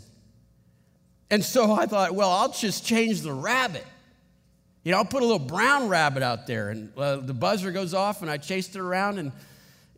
And 1.31 1.43
so 1.43 1.73
I 1.73 1.85
thought, 1.85 2.15
well, 2.15 2.29
I'll 2.29 2.51
just 2.51 2.85
change 2.85 3.21
the 3.21 3.33
rabbit. 3.33 3.85
You 4.83 4.91
know, 4.91 4.99
I'll 4.99 5.05
put 5.05 5.21
a 5.21 5.25
little 5.25 5.39
brown 5.39 5.89
rabbit 5.89 6.23
out 6.23 6.47
there, 6.47 6.69
and 6.69 6.91
uh, 6.97 7.17
the 7.17 7.33
buzzer 7.33 7.71
goes 7.71 7.93
off, 7.93 8.21
and 8.21 8.31
I 8.31 8.37
chased 8.37 8.75
it 8.75 8.79
around, 8.79 9.19
and 9.19 9.31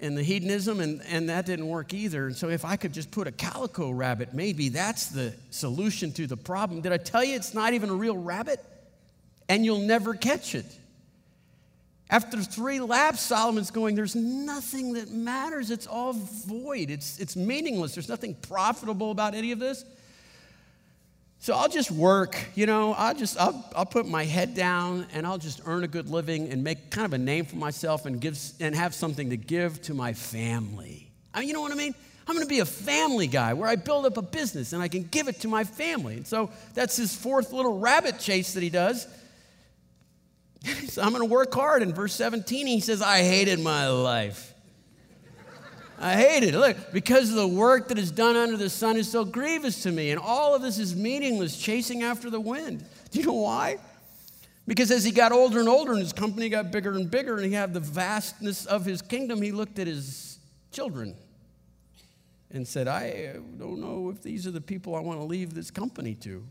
and 0.01 0.17
the 0.17 0.23
hedonism, 0.23 0.79
and, 0.79 1.01
and 1.07 1.29
that 1.29 1.45
didn't 1.45 1.67
work 1.67 1.93
either. 1.93 2.25
And 2.25 2.35
so, 2.35 2.49
if 2.49 2.65
I 2.65 2.75
could 2.75 2.91
just 2.91 3.11
put 3.11 3.27
a 3.27 3.31
calico 3.31 3.91
rabbit, 3.91 4.33
maybe 4.33 4.69
that's 4.69 5.07
the 5.07 5.33
solution 5.51 6.11
to 6.13 6.25
the 6.25 6.35
problem. 6.35 6.81
Did 6.81 6.91
I 6.91 6.97
tell 6.97 7.23
you 7.23 7.35
it's 7.35 7.53
not 7.53 7.73
even 7.73 7.89
a 7.89 7.93
real 7.93 8.17
rabbit? 8.17 8.59
And 9.47 9.63
you'll 9.63 9.79
never 9.79 10.15
catch 10.15 10.55
it. 10.55 10.65
After 12.11 12.41
three 12.41 12.81
laps, 12.81 13.21
Solomon's 13.21 13.71
going, 13.71 13.95
There's 13.95 14.15
nothing 14.15 14.93
that 14.93 15.09
matters. 15.09 15.71
It's 15.71 15.87
all 15.87 16.11
void, 16.11 16.91
it's, 16.91 17.17
it's 17.19 17.37
meaningless. 17.37 17.95
There's 17.95 18.09
nothing 18.09 18.35
profitable 18.35 19.11
about 19.11 19.33
any 19.33 19.53
of 19.53 19.59
this. 19.59 19.85
So 21.39 21.55
I'll 21.55 21.69
just 21.69 21.89
work, 21.89 22.37
you 22.53 22.67
know, 22.67 22.93
I'll 22.93 23.15
just, 23.15 23.35
I'll, 23.39 23.65
I'll 23.75 23.85
put 23.85 24.07
my 24.07 24.25
head 24.25 24.53
down 24.53 25.07
and 25.11 25.25
I'll 25.25 25.39
just 25.39 25.61
earn 25.65 25.83
a 25.83 25.87
good 25.87 26.07
living 26.07 26.49
and 26.49 26.63
make 26.63 26.91
kind 26.91 27.03
of 27.03 27.13
a 27.13 27.17
name 27.17 27.45
for 27.45 27.55
myself 27.55 28.05
and, 28.05 28.21
give, 28.21 28.37
and 28.59 28.75
have 28.75 28.93
something 28.93 29.31
to 29.31 29.37
give 29.37 29.81
to 29.83 29.95
my 29.95 30.13
family. 30.13 31.09
I 31.33 31.39
mean, 31.39 31.47
you 31.47 31.55
know 31.55 31.61
what 31.61 31.71
I 31.71 31.75
mean? 31.75 31.95
I'm 32.27 32.35
going 32.35 32.45
to 32.45 32.49
be 32.49 32.59
a 32.59 32.65
family 32.65 33.25
guy 33.25 33.53
where 33.53 33.67
I 33.67 33.75
build 33.75 34.05
up 34.05 34.17
a 34.17 34.21
business 34.21 34.73
and 34.73 34.83
I 34.83 34.87
can 34.87 35.01
give 35.05 35.27
it 35.27 35.39
to 35.39 35.47
my 35.47 35.63
family. 35.63 36.17
And 36.17 36.27
so 36.27 36.51
that's 36.75 36.95
his 36.95 37.15
fourth 37.15 37.51
little 37.51 37.79
rabbit 37.79 38.19
chase 38.19 38.53
that 38.53 38.61
he 38.61 38.69
does. 38.69 39.07
so 40.87 41.01
I'm 41.01 41.09
going 41.09 41.21
to 41.21 41.31
work 41.31 41.53
hard. 41.53 41.83
In 41.83 41.93
verse 41.93 42.13
17, 42.13 42.67
he 42.67 42.79
says, 42.79 43.01
I 43.01 43.19
hated 43.19 43.59
my 43.59 43.89
life. 43.89 44.53
I 45.99 46.13
hate 46.13 46.43
it. 46.43 46.55
Look, 46.55 46.91
because 46.91 47.31
the 47.31 47.47
work 47.47 47.89
that 47.89 47.99
is 47.99 48.11
done 48.11 48.35
under 48.35 48.57
the 48.57 48.69
sun 48.69 48.97
is 48.97 49.09
so 49.09 49.23
grievous 49.23 49.83
to 49.83 49.91
me, 49.91 50.09
and 50.09 50.19
all 50.19 50.55
of 50.55 50.61
this 50.63 50.79
is 50.79 50.95
meaningless, 50.95 51.55
chasing 51.55 52.01
after 52.01 52.29
the 52.31 52.39
wind. 52.39 52.83
Do 53.11 53.19
you 53.19 53.25
know 53.25 53.33
why? 53.33 53.77
Because 54.65 54.89
as 54.89 55.03
he 55.03 55.11
got 55.11 55.31
older 55.31 55.59
and 55.59 55.69
older, 55.69 55.91
and 55.91 56.01
his 56.01 56.13
company 56.13 56.49
got 56.49 56.71
bigger 56.71 56.93
and 56.93 57.09
bigger, 57.09 57.35
and 57.35 57.45
he 57.45 57.53
had 57.53 57.73
the 57.73 57.79
vastness 57.79 58.65
of 58.65 58.83
his 58.83 59.01
kingdom, 59.01 59.41
he 59.41 59.51
looked 59.51 59.77
at 59.77 59.85
his 59.85 60.39
children 60.71 61.15
and 62.49 62.67
said, 62.67 62.87
I 62.87 63.33
don't 63.59 63.79
know 63.79 64.09
if 64.09 64.23
these 64.23 64.47
are 64.47 64.51
the 64.51 64.61
people 64.61 64.95
I 64.95 65.01
want 65.01 65.19
to 65.19 65.25
leave 65.25 65.53
this 65.53 65.69
company 65.69 66.15
to. 66.15 66.43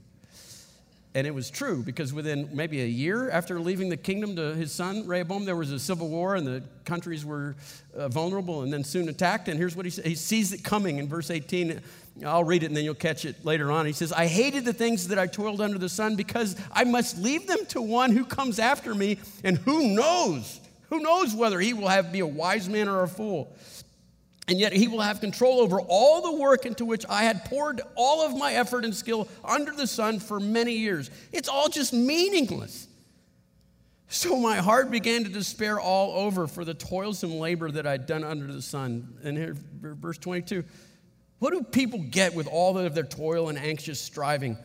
And 1.13 1.27
it 1.27 1.35
was 1.35 1.51
true 1.51 1.83
because 1.83 2.13
within 2.13 2.49
maybe 2.53 2.81
a 2.83 2.87
year 2.87 3.31
after 3.31 3.59
leaving 3.59 3.89
the 3.89 3.97
kingdom 3.97 4.37
to 4.37 4.55
his 4.55 4.71
son, 4.71 5.09
Rehoboam, 5.09 5.45
there 5.45 5.57
was 5.57 5.73
a 5.73 5.79
civil 5.79 6.09
war 6.09 6.37
and 6.37 6.47
the 6.47 6.63
countries 6.85 7.25
were 7.25 7.57
uh, 7.97 8.09
vulnerable 8.09 8.63
and 8.63 8.73
then 8.73 8.85
soon 8.85 9.09
attacked. 9.09 9.49
And 9.49 9.59
here's 9.59 9.75
what 9.75 9.85
he 9.85 9.91
says 9.91 10.05
He 10.05 10.15
sees 10.15 10.53
it 10.53 10.63
coming 10.63 10.99
in 10.99 11.09
verse 11.09 11.31
18. 11.31 11.81
I'll 12.25 12.45
read 12.45 12.63
it 12.63 12.67
and 12.67 12.77
then 12.77 12.85
you'll 12.85 12.95
catch 12.95 13.25
it 13.25 13.45
later 13.45 13.73
on. 13.73 13.87
He 13.87 13.93
says, 13.93 14.13
I 14.13 14.27
hated 14.27 14.65
the 14.65 14.73
things 14.73 15.09
that 15.09 15.19
I 15.19 15.27
toiled 15.27 15.61
under 15.61 15.79
the 15.79 15.89
sun 15.89 16.15
because 16.15 16.55
I 16.71 16.85
must 16.85 17.19
leave 17.19 17.49
them 17.49 17.67
to 17.71 17.83
one 17.83 18.13
who 18.13 18.25
comes 18.25 18.61
after 18.61 18.95
me 18.95 19.19
and 19.43 19.59
who 19.59 19.89
knows, 19.95 20.61
who 20.91 21.01
knows 21.01 21.35
whether 21.35 21.59
he 21.59 21.73
will 21.73 21.89
have 21.89 22.13
be 22.13 22.21
a 22.21 22.27
wise 22.27 22.69
man 22.69 22.89
or 22.89 23.03
a 23.03 23.09
fool 23.09 23.53
and 24.51 24.59
yet 24.59 24.73
he 24.73 24.89
will 24.89 25.01
have 25.01 25.21
control 25.21 25.61
over 25.61 25.81
all 25.81 26.23
the 26.23 26.33
work 26.33 26.67
into 26.67 26.85
which 26.85 27.07
I 27.09 27.23
had 27.23 27.45
poured 27.45 27.81
all 27.95 28.27
of 28.27 28.37
my 28.37 28.55
effort 28.55 28.85
and 28.85 28.93
skill 28.93 29.29
under 29.45 29.71
the 29.71 29.87
sun 29.87 30.19
for 30.19 30.41
many 30.41 30.73
years. 30.73 31.09
It's 31.33 31.49
all 31.49 31.69
just 31.69 31.93
meaningless. 31.93 32.89
So 34.09 34.35
my 34.35 34.57
heart 34.57 34.91
began 34.91 35.23
to 35.23 35.31
despair 35.31 35.79
all 35.79 36.27
over 36.27 36.49
for 36.49 36.65
the 36.65 36.75
toilsome 36.75 37.39
labor 37.39 37.71
that 37.71 37.87
I'd 37.87 38.07
done 38.07 38.25
under 38.25 38.53
the 38.53 38.61
sun. 38.61 39.17
And 39.23 39.39
here, 39.39 39.57
verse 39.81 40.19
22 40.19 40.65
What 41.39 41.53
do 41.53 41.63
people 41.63 42.01
get 42.11 42.35
with 42.35 42.49
all 42.49 42.77
of 42.77 42.93
their 42.93 43.05
toil 43.05 43.51
and 43.51 43.57
anxious 43.57 44.01
striving, 44.01 44.59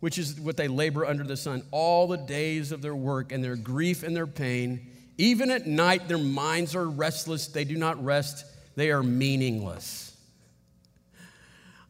which 0.00 0.16
is 0.16 0.40
what 0.40 0.56
they 0.56 0.68
labor 0.68 1.04
under 1.04 1.22
the 1.22 1.36
sun? 1.36 1.64
All 1.70 2.08
the 2.08 2.16
days 2.16 2.72
of 2.72 2.80
their 2.80 2.96
work 2.96 3.30
and 3.30 3.44
their 3.44 3.56
grief 3.56 4.04
and 4.04 4.16
their 4.16 4.26
pain. 4.26 4.90
Even 5.18 5.50
at 5.50 5.66
night, 5.66 6.08
their 6.08 6.16
minds 6.16 6.74
are 6.74 6.88
restless, 6.88 7.48
they 7.48 7.64
do 7.64 7.76
not 7.76 8.02
rest 8.02 8.46
they 8.78 8.90
are 8.90 9.02
meaningless. 9.02 10.08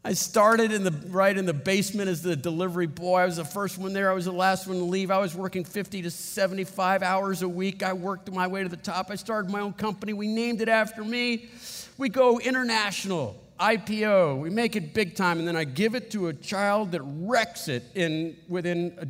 I 0.04 0.12
started 0.12 0.72
in 0.72 0.84
the, 0.84 0.92
right 1.08 1.36
in 1.36 1.44
the 1.44 1.52
basement 1.52 2.08
as 2.08 2.22
the 2.22 2.36
delivery 2.36 2.86
boy. 2.86 3.18
I 3.18 3.26
was 3.26 3.36
the 3.36 3.44
first 3.44 3.76
one 3.76 3.92
there. 3.92 4.10
I 4.10 4.14
was 4.14 4.24
the 4.24 4.32
last 4.32 4.66
one 4.66 4.78
to 4.78 4.84
leave. 4.84 5.10
I 5.10 5.18
was 5.18 5.34
working 5.34 5.64
50 5.64 6.02
to 6.02 6.10
75 6.10 7.02
hours 7.02 7.42
a 7.42 7.48
week. 7.48 7.82
I 7.82 7.92
worked 7.92 8.32
my 8.32 8.46
way 8.46 8.62
to 8.62 8.68
the 8.68 8.76
top. 8.76 9.10
I 9.10 9.16
started 9.16 9.50
my 9.50 9.60
own 9.60 9.74
company. 9.74 10.12
We 10.12 10.28
named 10.28 10.62
it 10.62 10.68
after 10.68 11.04
me. 11.04 11.50
We 11.98 12.08
go 12.08 12.38
international, 12.38 13.36
IPO. 13.60 14.40
We 14.40 14.50
make 14.50 14.76
it 14.76 14.94
big 14.94 15.14
time, 15.16 15.40
and 15.40 15.48
then 15.48 15.56
I 15.56 15.64
give 15.64 15.94
it 15.94 16.10
to 16.12 16.28
a 16.28 16.32
child 16.32 16.92
that 16.92 17.02
wrecks 17.02 17.68
it 17.68 17.82
in, 17.94 18.36
within, 18.48 18.96
a, 18.98 19.08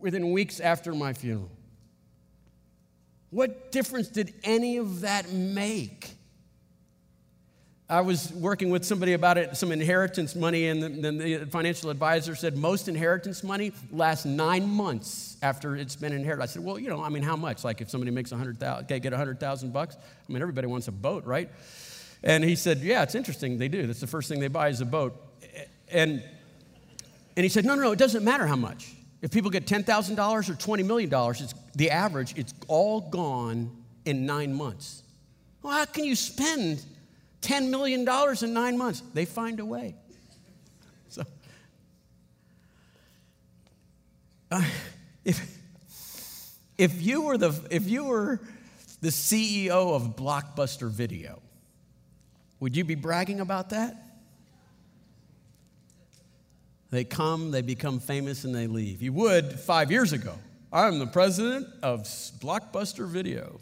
within 0.00 0.32
weeks 0.32 0.60
after 0.60 0.92
my 0.94 1.12
funeral. 1.12 1.50
What 3.30 3.70
difference 3.70 4.08
did 4.08 4.34
any 4.42 4.78
of 4.78 5.02
that 5.02 5.30
make? 5.30 6.16
I 7.88 8.00
was 8.00 8.32
working 8.32 8.70
with 8.70 8.84
somebody 8.84 9.12
about 9.12 9.36
it, 9.36 9.56
some 9.56 9.70
inheritance 9.70 10.34
money, 10.34 10.68
and 10.68 10.82
then 10.82 11.18
the 11.18 11.46
financial 11.46 11.90
advisor 11.90 12.34
said 12.34 12.56
most 12.56 12.88
inheritance 12.88 13.44
money 13.44 13.72
lasts 13.90 14.24
nine 14.24 14.66
months 14.68 15.36
after 15.42 15.76
it's 15.76 15.96
been 15.96 16.12
inherited. 16.12 16.42
I 16.42 16.46
said, 16.46 16.64
well, 16.64 16.78
you 16.78 16.88
know, 16.88 17.02
I 17.02 17.10
mean, 17.10 17.22
how 17.22 17.36
much? 17.36 17.64
Like 17.64 17.80
if 17.80 17.90
somebody 17.90 18.10
makes 18.10 18.32
a 18.32 18.36
hundred 18.36 18.58
thousand, 18.58 18.84
okay, 18.86 18.98
get 18.98 19.12
a 19.12 19.16
hundred 19.16 19.40
thousand 19.40 19.72
bucks. 19.72 19.96
I 19.96 20.32
mean, 20.32 20.40
everybody 20.40 20.68
wants 20.68 20.88
a 20.88 20.92
boat, 20.92 21.26
right? 21.26 21.50
And 22.22 22.42
he 22.44 22.54
said, 22.54 22.78
yeah, 22.78 23.02
it's 23.02 23.14
interesting. 23.14 23.58
They 23.58 23.68
do. 23.68 23.86
That's 23.86 24.00
the 24.00 24.06
first 24.06 24.28
thing 24.28 24.40
they 24.40 24.48
buy 24.48 24.68
is 24.68 24.80
a 24.80 24.86
boat. 24.86 25.14
And 25.90 26.22
and 27.36 27.44
he 27.44 27.48
said, 27.48 27.64
no, 27.64 27.74
no, 27.74 27.82
no, 27.82 27.92
it 27.92 27.98
doesn't 27.98 28.24
matter 28.24 28.46
how 28.46 28.56
much. 28.56 28.92
If 29.22 29.30
people 29.30 29.50
get 29.50 29.66
ten 29.66 29.84
thousand 29.84 30.16
dollars 30.16 30.48
or 30.48 30.54
twenty 30.54 30.82
million 30.82 31.10
dollars, 31.10 31.40
it's 31.40 31.54
the 31.74 31.90
average. 31.90 32.34
It's 32.36 32.54
all 32.68 33.00
gone 33.00 33.70
in 34.04 34.24
nine 34.24 34.54
months. 34.54 35.02
Well, 35.62 35.74
how 35.74 35.84
can 35.84 36.04
you 36.04 36.16
spend 36.16 36.84
$10 37.42 37.68
million 37.68 38.08
in 38.42 38.54
nine 38.54 38.78
months. 38.78 39.02
They 39.12 39.24
find 39.24 39.60
a 39.60 39.64
way. 39.64 39.96
So, 41.08 41.24
uh, 44.50 44.62
if, 45.24 45.58
if, 46.78 47.02
you 47.02 47.22
were 47.22 47.36
the, 47.36 47.52
if 47.70 47.88
you 47.88 48.04
were 48.04 48.40
the 49.00 49.08
CEO 49.08 49.94
of 49.94 50.16
Blockbuster 50.16 50.88
Video, 50.88 51.42
would 52.60 52.76
you 52.76 52.84
be 52.84 52.94
bragging 52.94 53.40
about 53.40 53.70
that? 53.70 53.96
They 56.90 57.04
come, 57.04 57.50
they 57.50 57.62
become 57.62 57.98
famous, 57.98 58.44
and 58.44 58.54
they 58.54 58.66
leave. 58.66 59.02
You 59.02 59.12
would 59.14 59.58
five 59.58 59.90
years 59.90 60.12
ago. 60.12 60.34
I'm 60.72 60.98
the 60.98 61.06
president 61.06 61.66
of 61.82 62.02
Blockbuster 62.02 63.08
Video, 63.08 63.60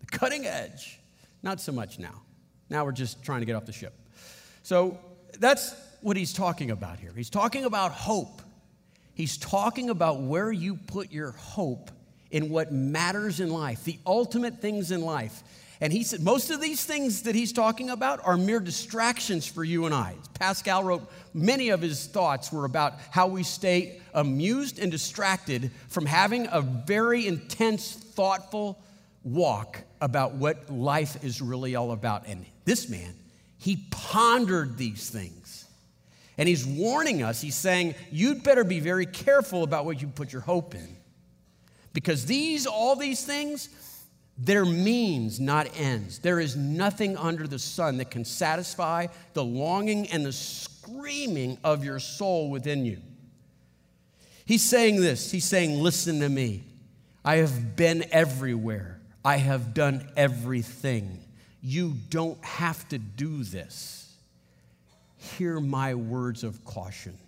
the 0.00 0.06
cutting 0.06 0.44
edge. 0.44 0.98
Not 1.42 1.60
so 1.60 1.72
much 1.72 1.98
now. 1.98 2.23
Now 2.74 2.84
we're 2.84 2.90
just 2.90 3.22
trying 3.22 3.38
to 3.38 3.46
get 3.46 3.54
off 3.54 3.66
the 3.66 3.72
ship. 3.72 3.94
So 4.64 4.98
that's 5.38 5.76
what 6.00 6.16
he's 6.16 6.32
talking 6.32 6.72
about 6.72 6.98
here. 6.98 7.12
He's 7.14 7.30
talking 7.30 7.64
about 7.64 7.92
hope. 7.92 8.42
He's 9.14 9.38
talking 9.38 9.90
about 9.90 10.22
where 10.22 10.50
you 10.50 10.74
put 10.74 11.12
your 11.12 11.30
hope 11.30 11.92
in 12.32 12.48
what 12.48 12.72
matters 12.72 13.38
in 13.38 13.48
life, 13.50 13.84
the 13.84 14.00
ultimate 14.04 14.60
things 14.60 14.90
in 14.90 15.02
life. 15.02 15.44
And 15.80 15.92
he 15.92 16.02
said 16.02 16.20
most 16.20 16.50
of 16.50 16.60
these 16.60 16.84
things 16.84 17.22
that 17.22 17.36
he's 17.36 17.52
talking 17.52 17.90
about 17.90 18.18
are 18.26 18.36
mere 18.36 18.58
distractions 18.58 19.46
for 19.46 19.62
you 19.62 19.86
and 19.86 19.94
I. 19.94 20.16
Pascal 20.40 20.82
wrote 20.82 21.08
many 21.32 21.68
of 21.68 21.80
his 21.80 22.08
thoughts 22.08 22.50
were 22.50 22.64
about 22.64 22.94
how 23.12 23.28
we 23.28 23.44
stay 23.44 24.00
amused 24.14 24.80
and 24.80 24.90
distracted 24.90 25.70
from 25.88 26.06
having 26.06 26.48
a 26.50 26.60
very 26.60 27.28
intense, 27.28 27.92
thoughtful 27.92 28.82
walk 29.24 29.80
about 30.00 30.34
what 30.34 30.70
life 30.70 31.24
is 31.24 31.40
really 31.40 31.74
all 31.74 31.92
about. 31.92 32.26
And 32.26 32.44
this 32.64 32.88
man, 32.88 33.14
he 33.58 33.86
pondered 33.90 34.76
these 34.76 35.10
things. 35.10 35.64
And 36.36 36.48
he's 36.48 36.66
warning 36.66 37.22
us, 37.22 37.40
he's 37.40 37.54
saying, 37.54 37.94
you'd 38.10 38.42
better 38.42 38.64
be 38.64 38.80
very 38.80 39.06
careful 39.06 39.62
about 39.62 39.84
what 39.84 40.02
you 40.02 40.08
put 40.08 40.32
your 40.32 40.42
hope 40.42 40.74
in. 40.74 40.96
Because 41.92 42.26
these, 42.26 42.66
all 42.66 42.96
these 42.96 43.24
things, 43.24 43.68
they're 44.36 44.64
means, 44.64 45.38
not 45.38 45.68
ends. 45.78 46.18
There 46.18 46.40
is 46.40 46.56
nothing 46.56 47.16
under 47.16 47.46
the 47.46 47.58
sun 47.58 47.98
that 47.98 48.10
can 48.10 48.24
satisfy 48.24 49.06
the 49.32 49.44
longing 49.44 50.08
and 50.08 50.26
the 50.26 50.32
screaming 50.32 51.56
of 51.62 51.84
your 51.84 52.00
soul 52.00 52.50
within 52.50 52.84
you. 52.84 52.98
He's 54.44 54.62
saying 54.62 55.00
this 55.00 55.30
He's 55.30 55.44
saying, 55.44 55.80
Listen 55.80 56.20
to 56.20 56.28
me. 56.28 56.64
I 57.24 57.36
have 57.36 57.76
been 57.76 58.04
everywhere, 58.10 58.93
I 59.24 59.36
have 59.36 59.72
done 59.72 60.06
everything. 60.16 61.20
You 61.62 61.94
don't 62.10 62.42
have 62.44 62.86
to 62.90 62.98
do 62.98 63.42
this. 63.42 64.12
Hear 65.16 65.60
my 65.60 65.94
words 65.94 66.44
of 66.44 66.64
caution. 66.64 67.18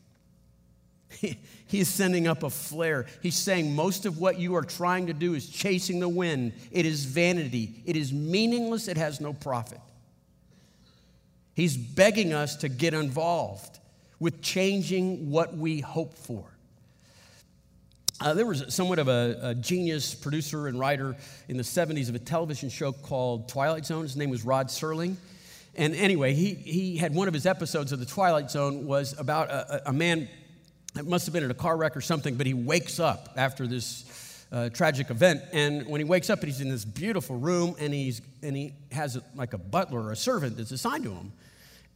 He, 1.09 1.38
He's 1.66 1.88
sending 1.88 2.28
up 2.28 2.42
a 2.42 2.50
flare. 2.50 3.06
He's 3.22 3.37
saying 3.38 3.74
most 3.74 4.04
of 4.04 4.18
what 4.18 4.38
you 4.38 4.54
are 4.54 4.62
trying 4.62 5.06
to 5.06 5.14
do 5.14 5.35
is 5.35 5.48
chasing 5.48 5.98
the 5.98 6.09
wind. 6.09 6.52
It 6.70 6.85
is 6.85 7.06
vanity. 7.06 7.82
It 7.87 7.96
is 7.96 8.12
meaningless. 8.12 8.87
It 8.87 8.96
has 8.98 9.20
no 9.20 9.32
profit. 9.32 9.80
He's 11.54 11.76
begging 11.76 12.35
us 12.35 12.56
to 12.56 12.68
get 12.68 12.92
involved 12.92 13.78
with 14.20 14.42
changing 14.42 15.30
what 15.30 15.56
we 15.56 15.80
hope 15.80 16.14
for. 16.14 16.44
Uh, 18.20 18.33
there 18.33 18.46
was 18.46 18.74
somewhat 18.74 18.98
of 18.98 19.09
a, 19.09 19.38
a, 19.42 19.55
genius 19.55 20.14
producer 20.14 20.68
and 20.68 20.81
writer 20.81 21.14
in 21.48 21.59
the 21.59 21.62
70s 21.62 22.09
of 22.09 22.14
a 22.14 22.18
television 22.18 22.70
show 22.70 22.90
called 22.90 23.46
Twilight 23.46 23.85
Zone. 23.85 24.02
His 24.02 24.16
name 24.16 24.31
was 24.31 24.42
Rod 24.42 24.68
Serling. 24.68 25.16
And 25.74 25.94
anyway, 25.94 26.33
he, 26.33 26.55
he 26.55 26.96
had 26.96 27.14
one 27.14 27.29
of 27.29 27.35
his 27.35 27.44
episodes 27.44 27.92
of 27.92 28.00
The 28.00 28.07
Twilight 28.07 28.50
Zone 28.50 28.87
was 28.87 29.18
about 29.18 29.50
a, 29.50 29.90
a 29.90 29.92
man 29.92 30.29
it 30.98 31.07
must 31.07 31.26
have 31.26 31.33
been 31.35 31.44
in 31.44 31.50
a 31.50 31.55
car 31.55 31.76
wreck 31.76 31.96
or 31.96 32.00
something, 32.00 32.37
but 32.37 32.46
he 32.46 32.55
wakes 32.55 32.98
up 32.98 33.35
after 33.37 33.66
this 33.66 34.46
uh, 34.50 34.70
tragic 34.70 35.11
event. 35.11 35.42
And 35.52 35.87
when 35.87 36.00
he 36.00 36.05
wakes 36.05 36.31
up, 36.31 36.42
he's 36.42 36.61
in 36.61 36.70
this 36.70 36.85
beautiful 36.85 37.37
room, 37.37 37.74
and, 37.79 37.92
he's, 37.92 38.22
and 38.42 38.57
he 38.57 38.72
has 38.92 39.16
a, 39.16 39.22
like 39.35 39.52
a 39.52 39.59
butler 39.59 40.02
or 40.02 40.12
a 40.12 40.16
servant 40.16 40.57
that's 40.57 40.70
assigned 40.70 41.05
to 41.05 41.12
him. 41.12 41.33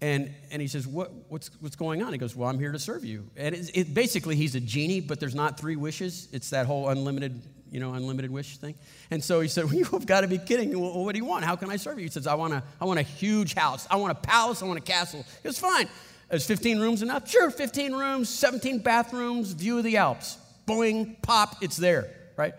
And, 0.02 0.32
and 0.50 0.62
he 0.62 0.68
says, 0.68 0.86
what, 0.86 1.12
what's, 1.28 1.50
what's 1.60 1.76
going 1.76 2.02
on? 2.02 2.12
He 2.12 2.18
goes, 2.18 2.34
Well, 2.34 2.48
I'm 2.48 2.58
here 2.58 2.72
to 2.72 2.78
serve 2.78 3.04
you. 3.04 3.28
And 3.36 3.54
it, 3.54 3.70
it, 3.74 3.94
basically, 3.94 4.34
he's 4.34 4.54
a 4.54 4.60
genie, 4.60 5.00
but 5.00 5.20
there's 5.20 5.34
not 5.34 5.60
three 5.60 5.76
wishes. 5.76 6.28
It's 6.32 6.50
that 6.50 6.64
whole 6.64 6.88
unlimited, 6.88 7.42
you 7.70 7.80
know, 7.80 7.92
unlimited 7.92 8.30
wish 8.30 8.56
thing. 8.56 8.74
And 9.10 9.22
so 9.22 9.40
he 9.40 9.48
said, 9.48 9.64
well, 9.66 9.74
You've 9.74 10.06
got 10.06 10.22
to 10.22 10.28
be 10.28 10.38
kidding. 10.38 10.78
Well, 10.78 11.04
what 11.04 11.12
do 11.12 11.18
you 11.18 11.26
want? 11.26 11.44
How 11.44 11.54
can 11.54 11.68
I 11.68 11.76
serve 11.76 11.98
you? 11.98 12.04
He 12.04 12.10
says, 12.10 12.26
I 12.26 12.34
want, 12.34 12.54
a, 12.54 12.62
I 12.80 12.86
want 12.86 12.98
a 12.98 13.02
huge 13.02 13.52
house. 13.54 13.86
I 13.90 13.96
want 13.96 14.12
a 14.12 14.20
palace. 14.20 14.62
I 14.62 14.66
want 14.66 14.78
a 14.78 14.82
castle. 14.82 15.24
He 15.42 15.48
goes, 15.48 15.58
Fine. 15.58 15.88
Is 16.30 16.46
15 16.46 16.78
rooms 16.78 17.02
enough? 17.02 17.28
Sure, 17.28 17.50
15 17.50 17.92
rooms, 17.92 18.28
17 18.28 18.78
bathrooms, 18.78 19.52
view 19.52 19.78
of 19.78 19.84
the 19.84 19.96
Alps. 19.96 20.38
Boing, 20.66 21.20
pop, 21.22 21.56
it's 21.60 21.76
there, 21.76 22.08
right? 22.36 22.54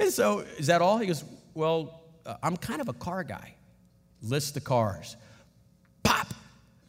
And 0.00 0.12
so, 0.12 0.40
is 0.58 0.66
that 0.66 0.82
all? 0.82 0.98
He 0.98 1.06
goes, 1.06 1.24
Well, 1.54 2.02
uh, 2.26 2.34
I'm 2.42 2.56
kind 2.56 2.80
of 2.80 2.88
a 2.88 2.92
car 2.92 3.22
guy. 3.22 3.54
List 4.20 4.54
the 4.54 4.60
cars. 4.60 5.16
Pop, 6.02 6.34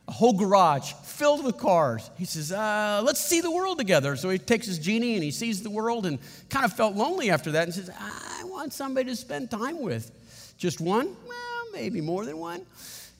a 0.07 0.11
whole 0.11 0.33
garage 0.33 0.93
filled 1.03 1.43
with 1.43 1.57
cars. 1.57 2.09
He 2.17 2.25
says, 2.25 2.51
uh, 2.51 3.01
Let's 3.03 3.23
see 3.23 3.41
the 3.41 3.51
world 3.51 3.77
together. 3.77 4.15
So 4.15 4.29
he 4.29 4.37
takes 4.37 4.67
his 4.67 4.77
genie 4.77 5.15
and 5.15 5.23
he 5.23 5.31
sees 5.31 5.63
the 5.63 5.69
world 5.69 6.05
and 6.05 6.19
kind 6.49 6.65
of 6.65 6.73
felt 6.73 6.95
lonely 6.95 7.29
after 7.29 7.51
that 7.51 7.63
and 7.63 7.73
says, 7.73 7.89
I 7.99 8.43
want 8.45 8.73
somebody 8.73 9.09
to 9.09 9.15
spend 9.15 9.49
time 9.49 9.81
with. 9.81 10.11
Just 10.57 10.79
one? 10.79 11.15
Well, 11.27 11.65
maybe 11.73 12.01
more 12.01 12.25
than 12.25 12.37
one. 12.37 12.65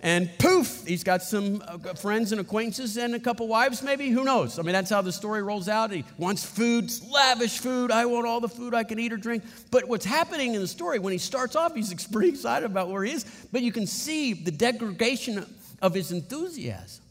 And 0.02 0.30
poof, 0.38 0.86
he's 0.86 1.04
got 1.04 1.24
some 1.24 1.64
uh, 1.68 1.94
friends 1.96 2.32
and 2.32 2.40
acquaintances 2.40 2.98
and 2.98 3.16
a 3.16 3.20
couple 3.20 3.48
wives, 3.48 3.82
maybe. 3.82 4.10
Who 4.10 4.24
knows? 4.24 4.60
I 4.60 4.62
mean, 4.62 4.74
that's 4.74 4.90
how 4.90 5.02
the 5.02 5.12
story 5.12 5.42
rolls 5.42 5.68
out. 5.68 5.90
He 5.90 6.04
wants 6.18 6.46
food, 6.46 6.92
lavish 7.10 7.58
food. 7.58 7.92
I 7.92 8.06
want 8.06 8.28
all 8.28 8.40
the 8.40 8.50
food 8.50 8.76
I 8.76 8.84
can 8.84 9.00
eat 9.00 9.14
or 9.14 9.18
drink. 9.18 9.44
But 9.72 9.88
what's 9.88 10.06
happening 10.06 10.54
in 10.54 10.62
the 10.62 10.68
story, 10.68 11.00
when 11.00 11.14
he 11.14 11.18
starts 11.18 11.56
off, 11.56 11.74
he's 11.74 12.08
pretty 12.12 12.30
excited 12.30 12.66
about 12.66 12.90
where 12.90 13.04
he 13.04 13.14
is. 13.14 13.26
But 13.52 13.64
you 13.64 13.72
can 13.72 13.88
see 13.88 14.34
the 14.34 14.52
degradation 14.52 15.46
of 15.86 15.94
his 15.94 16.12
enthusiasm. 16.12 17.04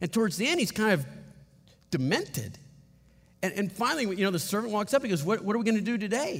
And 0.00 0.10
towards 0.10 0.38
the 0.38 0.48
end, 0.48 0.58
he's 0.58 0.72
kind 0.72 0.92
of 0.92 1.04
demented. 1.90 2.58
And, 3.42 3.52
and 3.52 3.70
finally, 3.70 4.04
you 4.16 4.24
know, 4.24 4.30
the 4.30 4.38
servant 4.38 4.72
walks 4.72 4.94
up. 4.94 5.02
He 5.02 5.08
goes, 5.08 5.22
What, 5.22 5.44
what 5.44 5.54
are 5.54 5.58
we 5.58 5.64
going 5.64 5.76
to 5.76 5.84
do 5.84 5.98
today? 5.98 6.32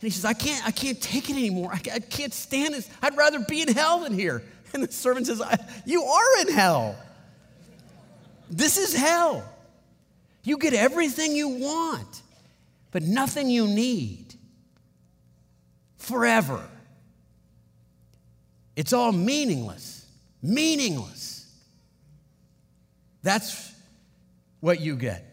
And 0.00 0.02
he 0.02 0.10
says, 0.10 0.24
I 0.24 0.32
can't, 0.32 0.66
I 0.66 0.72
can't 0.72 1.00
take 1.00 1.30
it 1.30 1.36
anymore. 1.36 1.70
I, 1.72 1.80
I 1.94 1.98
can't 2.00 2.32
stand 2.32 2.74
this. 2.74 2.90
I'd 3.00 3.16
rather 3.16 3.40
be 3.40 3.62
in 3.62 3.68
hell 3.68 4.00
than 4.00 4.12
here. 4.12 4.42
And 4.74 4.82
the 4.82 4.92
servant 4.92 5.26
says, 5.26 5.40
You 5.86 6.02
are 6.02 6.40
in 6.42 6.52
hell. 6.52 6.94
This 8.50 8.76
is 8.76 8.94
hell. 8.94 9.42
You 10.42 10.58
get 10.58 10.74
everything 10.74 11.34
you 11.34 11.48
want, 11.48 12.20
but 12.90 13.02
nothing 13.02 13.48
you 13.48 13.66
need 13.66 14.34
forever. 15.96 16.62
It's 18.76 18.92
all 18.92 19.12
meaningless. 19.12 19.97
Meaningless. 20.42 21.46
That's 23.22 23.74
what 24.60 24.80
you 24.80 24.96
get. 24.96 25.24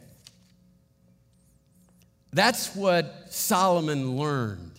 That's 2.33 2.75
what 2.75 3.27
Solomon 3.29 4.17
learned. 4.17 4.73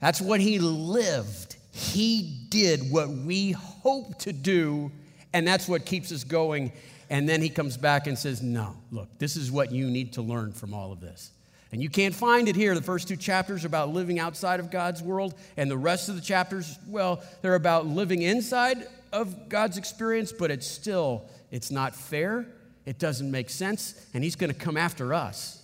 That's 0.00 0.20
what 0.20 0.40
he 0.40 0.58
lived. 0.58 1.56
He 1.72 2.46
did 2.48 2.90
what 2.90 3.10
we 3.10 3.52
hope 3.52 4.18
to 4.20 4.32
do, 4.32 4.90
and 5.32 5.46
that's 5.46 5.68
what 5.68 5.84
keeps 5.84 6.12
us 6.12 6.24
going. 6.24 6.72
And 7.10 7.28
then 7.28 7.42
he 7.42 7.48
comes 7.48 7.76
back 7.76 8.06
and 8.06 8.18
says, 8.18 8.42
No, 8.42 8.76
look, 8.90 9.08
this 9.18 9.36
is 9.36 9.50
what 9.50 9.72
you 9.72 9.90
need 9.90 10.14
to 10.14 10.22
learn 10.22 10.52
from 10.52 10.72
all 10.72 10.92
of 10.92 11.00
this. 11.00 11.32
And 11.72 11.82
you 11.82 11.90
can't 11.90 12.14
find 12.14 12.48
it 12.48 12.54
here. 12.54 12.74
The 12.74 12.82
first 12.82 13.08
two 13.08 13.16
chapters 13.16 13.64
are 13.64 13.66
about 13.66 13.90
living 13.90 14.18
outside 14.18 14.60
of 14.60 14.70
God's 14.70 15.02
world, 15.02 15.34
and 15.56 15.70
the 15.70 15.76
rest 15.76 16.08
of 16.08 16.14
the 16.14 16.22
chapters, 16.22 16.78
well, 16.86 17.22
they're 17.42 17.56
about 17.56 17.86
living 17.86 18.22
inside 18.22 18.86
of 19.14 19.48
God's 19.48 19.78
experience, 19.78 20.32
but 20.32 20.50
it's 20.50 20.66
still, 20.66 21.24
it's 21.50 21.70
not 21.70 21.94
fair. 21.94 22.46
It 22.84 22.98
doesn't 22.98 23.30
make 23.30 23.48
sense, 23.48 24.06
and 24.12 24.22
he's 24.22 24.36
going 24.36 24.52
to 24.52 24.58
come 24.58 24.76
after 24.76 25.14
us. 25.14 25.62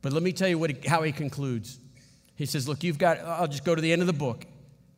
But 0.00 0.12
let 0.12 0.22
me 0.22 0.32
tell 0.32 0.48
you 0.48 0.58
what 0.58 0.70
he, 0.70 0.88
how 0.88 1.02
he 1.02 1.12
concludes. 1.12 1.78
He 2.36 2.46
says, 2.46 2.68
Look, 2.68 2.84
you've 2.84 2.98
got, 2.98 3.18
I'll 3.20 3.48
just 3.48 3.64
go 3.64 3.74
to 3.74 3.82
the 3.82 3.92
end 3.92 4.00
of 4.00 4.06
the 4.06 4.12
book. 4.12 4.46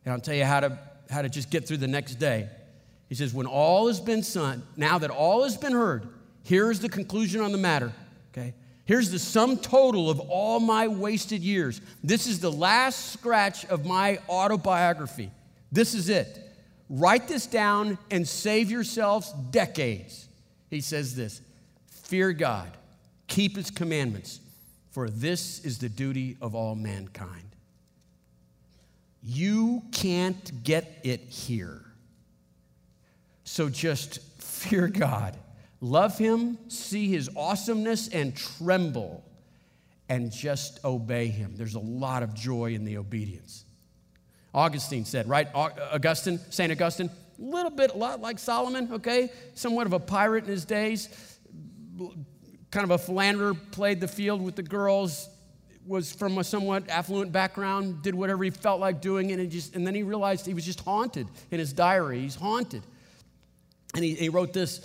And 0.05 0.13
I'll 0.13 0.21
tell 0.21 0.35
you 0.35 0.45
how 0.45 0.61
to, 0.61 0.79
how 1.09 1.21
to 1.21 1.29
just 1.29 1.49
get 1.49 1.67
through 1.67 1.77
the 1.77 1.87
next 1.87 2.15
day. 2.15 2.49
He 3.09 3.15
says, 3.15 3.33
When 3.33 3.45
all 3.45 3.87
has 3.87 3.99
been 3.99 4.21
done, 4.21 4.63
now 4.75 4.97
that 4.99 5.09
all 5.09 5.43
has 5.43 5.57
been 5.57 5.73
heard, 5.73 6.07
here's 6.43 6.79
the 6.79 6.89
conclusion 6.89 7.41
on 7.41 7.51
the 7.51 7.57
matter. 7.57 7.91
Okay? 8.31 8.53
Here's 8.85 9.11
the 9.11 9.19
sum 9.19 9.57
total 9.57 10.09
of 10.09 10.19
all 10.21 10.61
my 10.61 10.87
wasted 10.87 11.41
years. 11.41 11.81
This 12.03 12.27
is 12.27 12.39
the 12.39 12.51
last 12.51 13.11
scratch 13.11 13.65
of 13.65 13.85
my 13.85 14.19
autobiography. 14.29 15.31
This 15.71 15.93
is 15.93 16.07
it. 16.07 16.46
Write 16.89 17.27
this 17.27 17.45
down 17.45 17.97
and 18.09 18.27
save 18.27 18.71
yourselves 18.71 19.33
decades. 19.51 20.27
He 20.69 20.81
says 20.81 21.15
this 21.15 21.41
Fear 21.89 22.33
God, 22.33 22.71
keep 23.27 23.55
his 23.55 23.69
commandments, 23.69 24.39
for 24.91 25.09
this 25.09 25.63
is 25.65 25.79
the 25.79 25.89
duty 25.89 26.37
of 26.41 26.55
all 26.55 26.75
mankind. 26.75 27.43
You 29.23 29.83
can't 29.91 30.63
get 30.63 30.99
it 31.03 31.19
here. 31.19 31.83
So 33.43 33.69
just 33.69 34.19
fear 34.41 34.87
God, 34.87 35.37
love 35.81 36.17
Him, 36.17 36.57
see 36.69 37.07
His 37.07 37.29
awesomeness, 37.35 38.09
and 38.09 38.35
tremble, 38.35 39.23
and 40.09 40.31
just 40.31 40.83
obey 40.83 41.27
Him. 41.27 41.53
There's 41.55 41.75
a 41.75 41.79
lot 41.79 42.23
of 42.23 42.33
joy 42.33 42.73
in 42.73 42.85
the 42.85 42.97
obedience. 42.97 43.65
Augustine 44.57 45.05
said, 45.05 45.29
right? 45.29 45.47
Augustine, 45.53 46.39
St. 46.49 46.71
Augustine, 46.71 47.11
a 47.37 47.41
little 47.41 47.69
bit, 47.69 47.93
a 47.93 47.97
lot 47.97 48.21
like 48.21 48.39
Solomon, 48.39 48.91
okay? 48.91 49.29
Somewhat 49.53 49.85
of 49.85 49.93
a 49.93 49.99
pirate 49.99 50.45
in 50.45 50.49
his 50.49 50.65
days, 50.65 51.37
kind 52.71 52.83
of 52.83 52.89
a 52.89 52.97
philanderer, 52.97 53.53
played 53.53 54.01
the 54.01 54.07
field 54.07 54.41
with 54.41 54.55
the 54.55 54.63
girls, 54.63 55.29
was 55.85 56.11
from 56.11 56.39
a 56.39 56.43
somewhat 56.43 56.89
affluent 56.89 57.31
background, 57.31 58.01
did 58.01 58.15
whatever 58.15 58.43
he 58.43 58.49
felt 58.49 58.79
like 58.79 58.99
doing, 58.99 59.31
and, 59.31 59.51
just, 59.51 59.75
and 59.75 59.85
then 59.85 59.93
he 59.93 60.01
realized 60.01 60.47
he 60.47 60.55
was 60.55 60.65
just 60.65 60.79
haunted 60.79 61.27
in 61.51 61.59
his 61.59 61.71
diary. 61.71 62.21
He's 62.21 62.33
haunted. 62.33 62.81
And 63.93 64.03
he, 64.03 64.15
he 64.15 64.29
wrote 64.29 64.53
this 64.53 64.81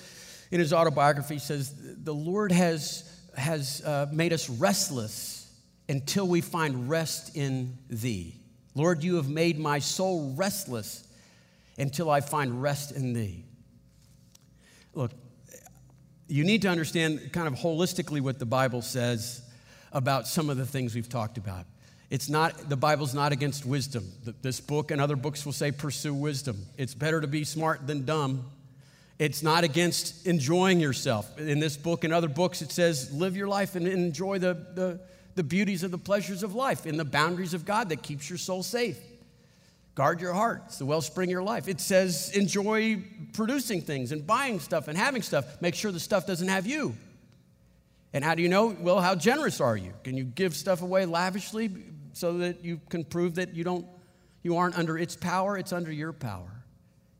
in 0.50 0.60
his 0.60 0.74
autobiography. 0.74 1.36
He 1.36 1.40
says, 1.40 1.74
The 2.04 2.12
Lord 2.12 2.52
has, 2.52 3.10
has 3.38 3.82
uh, 3.86 4.06
made 4.12 4.34
us 4.34 4.50
restless 4.50 5.50
until 5.88 6.28
we 6.28 6.42
find 6.42 6.90
rest 6.90 7.34
in 7.34 7.78
thee. 7.88 8.36
Lord, 8.74 9.04
you 9.04 9.16
have 9.16 9.28
made 9.28 9.58
my 9.58 9.78
soul 9.78 10.34
restless 10.36 11.06
until 11.78 12.10
I 12.10 12.20
find 12.20 12.62
rest 12.62 12.92
in 12.92 13.12
thee. 13.12 13.44
Look, 14.94 15.12
you 16.28 16.44
need 16.44 16.62
to 16.62 16.68
understand 16.68 17.32
kind 17.32 17.46
of 17.46 17.54
holistically 17.54 18.20
what 18.20 18.38
the 18.38 18.46
Bible 18.46 18.82
says 18.82 19.42
about 19.92 20.26
some 20.26 20.48
of 20.48 20.56
the 20.56 20.66
things 20.66 20.94
we've 20.94 21.08
talked 21.08 21.36
about. 21.36 21.66
It's 22.08 22.28
not, 22.28 22.68
the 22.68 22.76
Bible's 22.76 23.14
not 23.14 23.32
against 23.32 23.64
wisdom. 23.64 24.10
This 24.42 24.60
book 24.60 24.90
and 24.90 25.00
other 25.00 25.16
books 25.16 25.46
will 25.46 25.52
say 25.52 25.72
pursue 25.72 26.12
wisdom. 26.12 26.66
It's 26.76 26.94
better 26.94 27.20
to 27.20 27.26
be 27.26 27.44
smart 27.44 27.86
than 27.86 28.04
dumb. 28.04 28.50
It's 29.18 29.42
not 29.42 29.64
against 29.64 30.26
enjoying 30.26 30.80
yourself. 30.80 31.38
In 31.38 31.58
this 31.58 31.76
book 31.76 32.04
and 32.04 32.12
other 32.12 32.28
books, 32.28 32.60
it 32.60 32.72
says 32.72 33.12
live 33.12 33.36
your 33.36 33.48
life 33.48 33.76
and 33.76 33.86
enjoy 33.86 34.38
the, 34.38 34.54
the, 34.74 35.00
the 35.34 35.42
beauties 35.42 35.82
of 35.82 35.90
the 35.90 35.98
pleasures 35.98 36.42
of 36.42 36.54
life 36.54 36.86
in 36.86 36.96
the 36.96 37.04
boundaries 37.04 37.54
of 37.54 37.64
God 37.64 37.88
that 37.88 38.02
keeps 38.02 38.28
your 38.28 38.38
soul 38.38 38.62
safe. 38.62 38.98
Guard 39.94 40.20
your 40.20 40.32
heart. 40.32 40.62
It's 40.66 40.78
the 40.78 40.86
wellspring 40.86 41.28
of 41.28 41.32
your 41.32 41.42
life. 41.42 41.68
It 41.68 41.80
says 41.80 42.30
enjoy 42.34 43.02
producing 43.34 43.82
things 43.82 44.12
and 44.12 44.26
buying 44.26 44.58
stuff 44.58 44.88
and 44.88 44.96
having 44.96 45.20
stuff. 45.20 45.60
Make 45.60 45.74
sure 45.74 45.92
the 45.92 46.00
stuff 46.00 46.26
doesn't 46.26 46.48
have 46.48 46.66
you. 46.66 46.94
And 48.14 48.24
how 48.24 48.34
do 48.34 48.42
you 48.42 48.48
know? 48.48 48.76
Well, 48.80 49.00
how 49.00 49.14
generous 49.14 49.60
are 49.60 49.76
you? 49.76 49.92
Can 50.04 50.16
you 50.16 50.24
give 50.24 50.54
stuff 50.54 50.82
away 50.82 51.04
lavishly 51.04 51.70
so 52.14 52.38
that 52.38 52.64
you 52.64 52.80
can 52.88 53.04
prove 53.04 53.34
that 53.36 53.54
you 53.54 53.64
don't, 53.64 53.86
You 54.42 54.56
aren't 54.56 54.78
under 54.78 54.98
its 54.98 55.14
power, 55.14 55.56
it's 55.56 55.72
under 55.72 55.92
your 55.92 56.12
power. 56.12 56.50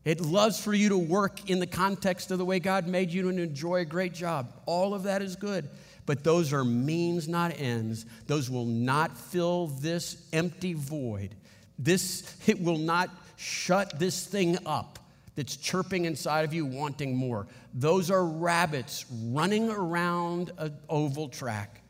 It 0.03 0.19
loves 0.19 0.59
for 0.59 0.73
you 0.73 0.89
to 0.89 0.97
work 0.97 1.49
in 1.49 1.59
the 1.59 1.67
context 1.67 2.29
of 2.31 2.37
the 2.37 2.45
way 2.45 2.59
God 2.59 2.87
made 2.87 3.11
you 3.11 3.29
and 3.29 3.39
enjoy 3.39 3.77
a 3.77 3.85
great 3.85 4.13
job. 4.13 4.53
All 4.65 4.93
of 4.93 5.03
that 5.03 5.21
is 5.21 5.35
good. 5.35 5.69
But 6.05 6.23
those 6.23 6.51
are 6.51 6.65
means, 6.65 7.27
not 7.27 7.59
ends. 7.59 8.05
Those 8.27 8.49
will 8.49 8.65
not 8.65 9.17
fill 9.17 9.67
this 9.67 10.17
empty 10.33 10.73
void. 10.73 11.35
This, 11.79 12.35
it 12.47 12.61
will 12.61 12.77
not 12.77 13.09
shut 13.37 13.99
this 13.99 14.25
thing 14.25 14.57
up 14.65 14.99
that's 15.35 15.55
chirping 15.55 16.05
inside 16.05 16.45
of 16.45 16.53
you, 16.53 16.65
wanting 16.65 17.15
more. 17.15 17.47
Those 17.73 18.11
are 18.11 18.25
rabbits 18.25 19.05
running 19.11 19.69
around 19.69 20.51
an 20.57 20.75
oval 20.89 21.29
track. 21.29 21.81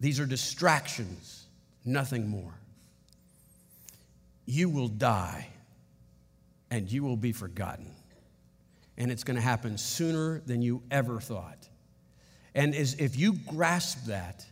These 0.00 0.20
are 0.20 0.26
distractions, 0.26 1.46
nothing 1.84 2.28
more. 2.28 2.54
You 4.44 4.68
will 4.68 4.88
die 4.88 5.48
and 6.70 6.90
you 6.90 7.02
will 7.02 7.16
be 7.16 7.32
forgotten. 7.32 7.90
And 8.96 9.10
it's 9.10 9.24
going 9.24 9.36
to 9.36 9.42
happen 9.42 9.78
sooner 9.78 10.40
than 10.40 10.62
you 10.62 10.82
ever 10.90 11.20
thought. 11.20 11.57
And 12.58 12.74
if 12.74 13.16
you 13.16 13.34
grasp 13.34 14.06
that, 14.06 14.44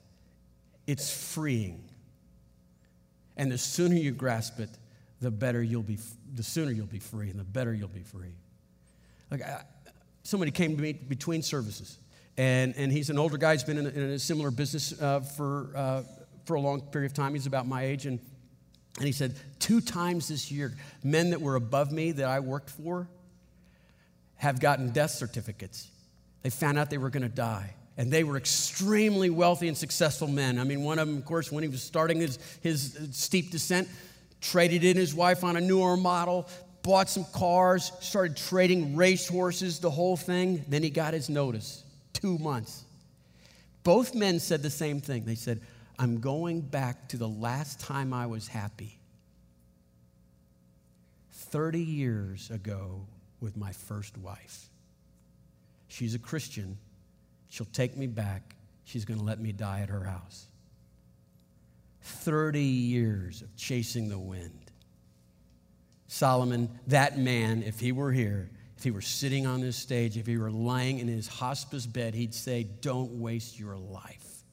it's 0.86 1.12
freeing. 1.12 1.82
And 3.36 3.50
the 3.50 3.58
sooner 3.58 3.96
you 3.96 4.12
grasp 4.12 4.60
it, 4.60 4.70
the 5.20 5.32
better 5.32 5.60
you'll 5.60 5.82
be, 5.82 5.98
the 6.32 6.44
sooner 6.44 6.70
you'll 6.70 6.86
be 6.86 7.00
free, 7.00 7.30
and 7.30 7.40
the 7.40 7.44
better 7.44 7.74
you'll 7.74 7.88
be 7.88 8.04
free. 8.04 8.30
Like 9.28 9.42
I, 9.42 9.64
somebody 10.22 10.52
came 10.52 10.76
to 10.76 10.80
me 10.80 10.92
between 10.92 11.42
services, 11.42 11.98
and, 12.36 12.76
and 12.76 12.92
he's 12.92 13.10
an 13.10 13.18
older 13.18 13.38
guy. 13.38 13.54
He's 13.54 13.64
been 13.64 13.78
in 13.78 13.86
a, 13.86 13.90
in 13.90 14.02
a 14.10 14.18
similar 14.20 14.52
business 14.52 14.94
uh, 15.02 15.18
for, 15.18 15.72
uh, 15.74 16.02
for 16.44 16.54
a 16.54 16.60
long 16.60 16.82
period 16.82 17.10
of 17.10 17.16
time. 17.16 17.34
He's 17.34 17.46
about 17.46 17.66
my 17.66 17.82
age, 17.82 18.06
and, 18.06 18.20
and 18.98 19.04
he 19.04 19.10
said, 19.10 19.34
two 19.58 19.80
times 19.80 20.28
this 20.28 20.52
year, 20.52 20.72
men 21.02 21.30
that 21.30 21.40
were 21.40 21.56
above 21.56 21.90
me 21.90 22.12
that 22.12 22.28
I 22.28 22.38
worked 22.38 22.70
for 22.70 23.08
have 24.36 24.60
gotten 24.60 24.90
death 24.90 25.10
certificates. 25.10 25.88
They 26.44 26.50
found 26.50 26.78
out 26.78 26.88
they 26.88 26.98
were 26.98 27.10
going 27.10 27.24
to 27.24 27.28
die 27.28 27.74
and 27.96 28.12
they 28.12 28.24
were 28.24 28.36
extremely 28.36 29.30
wealthy 29.30 29.68
and 29.68 29.76
successful 29.76 30.28
men. 30.28 30.58
I 30.58 30.64
mean, 30.64 30.82
one 30.82 30.98
of 30.98 31.08
them, 31.08 31.16
of 31.16 31.24
course, 31.24 31.50
when 31.50 31.62
he 31.62 31.68
was 31.68 31.82
starting 31.82 32.20
his, 32.20 32.38
his 32.62 32.96
uh, 32.96 33.06
steep 33.10 33.50
descent, 33.50 33.88
traded 34.40 34.84
in 34.84 34.96
his 34.96 35.14
wife 35.14 35.42
on 35.42 35.56
a 35.56 35.60
newer 35.60 35.96
model, 35.96 36.48
bought 36.82 37.08
some 37.08 37.24
cars, 37.32 37.90
started 38.00 38.36
trading 38.36 38.96
racehorses, 38.96 39.80
the 39.80 39.90
whole 39.90 40.16
thing. 40.16 40.64
Then 40.68 40.82
he 40.82 40.90
got 40.90 41.14
his 41.14 41.30
notice 41.30 41.84
two 42.12 42.38
months. 42.38 42.84
Both 43.82 44.14
men 44.14 44.40
said 44.40 44.62
the 44.62 44.70
same 44.70 45.00
thing. 45.00 45.24
They 45.24 45.34
said, 45.34 45.60
I'm 45.98 46.20
going 46.20 46.60
back 46.60 47.08
to 47.08 47.16
the 47.16 47.28
last 47.28 47.80
time 47.80 48.12
I 48.12 48.26
was 48.26 48.48
happy. 48.48 48.98
30 51.30 51.80
years 51.80 52.50
ago 52.50 53.06
with 53.40 53.56
my 53.56 53.72
first 53.72 54.18
wife. 54.18 54.68
She's 55.88 56.14
a 56.14 56.18
Christian 56.18 56.76
She'll 57.56 57.66
take 57.72 57.96
me 57.96 58.06
back. 58.06 58.54
She's 58.84 59.06
going 59.06 59.18
to 59.18 59.24
let 59.24 59.40
me 59.40 59.50
die 59.50 59.80
at 59.80 59.88
her 59.88 60.04
house. 60.04 60.44
30 62.02 62.60
years 62.60 63.40
of 63.40 63.56
chasing 63.56 64.10
the 64.10 64.18
wind. 64.18 64.72
Solomon, 66.06 66.68
that 66.88 67.16
man, 67.18 67.62
if 67.62 67.80
he 67.80 67.92
were 67.92 68.12
here, 68.12 68.50
if 68.76 68.84
he 68.84 68.90
were 68.90 69.00
sitting 69.00 69.46
on 69.46 69.62
this 69.62 69.78
stage, 69.78 70.18
if 70.18 70.26
he 70.26 70.36
were 70.36 70.50
lying 70.50 70.98
in 70.98 71.08
his 71.08 71.28
hospice 71.28 71.86
bed, 71.86 72.14
he'd 72.14 72.34
say, 72.34 72.64
Don't 72.82 73.12
waste 73.12 73.58
your 73.58 73.78
life 73.78 74.44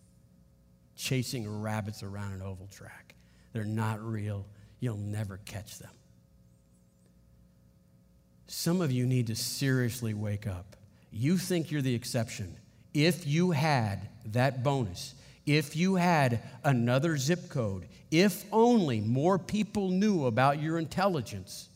chasing 0.96 1.62
rabbits 1.62 2.04
around 2.04 2.32
an 2.32 2.42
oval 2.42 2.68
track. 2.68 3.16
They're 3.52 3.66
not 3.66 4.02
real. 4.02 4.46
You'll 4.80 4.96
never 4.96 5.42
catch 5.44 5.78
them. 5.78 5.92
Some 8.48 8.80
of 8.80 8.94
you 8.94 9.06
need 9.06 9.28
to 9.28 9.36
seriously 9.36 10.14
wake 10.14 10.48
up. 10.48 10.78
You 11.12 11.38
think 11.38 11.70
you're 11.70 11.82
the 11.82 11.96
exception 11.96 12.56
if 12.94 13.26
you 13.28 13.52
had 13.52 14.08
that 14.26 14.64
bonus, 14.64 15.16
if 15.46 15.76
you 15.76 15.96
had 15.96 16.42
another 16.64 17.18
zip 17.18 17.50
code, 17.50 17.88
if 18.12 18.46
only 18.52 19.02
more 19.02 19.40
people 19.40 19.90
knew 19.90 20.26
about 20.26 20.62
your 20.62 20.78
intelligence, 20.78 21.68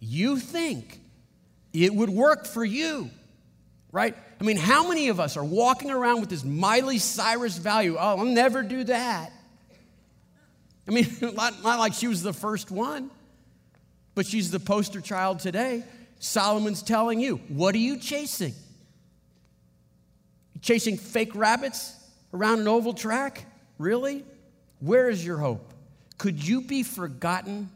you 0.00 0.38
think 0.38 1.00
it 1.72 1.94
would 1.94 2.10
work 2.10 2.46
for 2.46 2.64
you, 2.64 3.08
right? 3.92 4.16
I 4.40 4.44
mean, 4.44 4.56
how 4.56 4.88
many 4.88 5.08
of 5.08 5.20
us 5.20 5.36
are 5.36 5.44
walking 5.44 5.90
around 5.90 6.20
with 6.20 6.30
this 6.30 6.44
Miley 6.44 6.98
Cyrus 6.98 7.56
value? 7.56 7.96
Oh, 7.96 8.18
I'll 8.18 8.24
never 8.24 8.62
do 8.62 8.84
that. 8.84 9.30
I 10.88 10.90
mean, 10.90 11.06
not, 11.20 11.62
not 11.62 11.78
like 11.78 11.94
she 11.94 12.08
was 12.08 12.22
the 12.22 12.32
first 12.32 12.70
one, 12.70 13.10
but 14.14 14.26
she's 14.26 14.50
the 14.50 14.60
poster 14.60 15.00
child 15.00 15.38
today. 15.38 15.84
Solomon's 16.18 16.82
telling 16.82 17.20
you, 17.20 17.36
what 17.48 17.74
are 17.74 17.78
you 17.78 17.98
chasing? 17.98 18.54
Chasing 20.62 20.96
fake 20.96 21.34
rabbits 21.34 21.94
around 22.32 22.60
an 22.60 22.68
oval 22.68 22.94
track? 22.94 23.44
Really? 23.78 24.24
Where 24.80 25.10
is 25.10 25.24
your 25.24 25.36
hope? 25.36 25.74
Could 26.18 26.46
you 26.46 26.62
be 26.62 26.82
forgotten, 26.82 27.70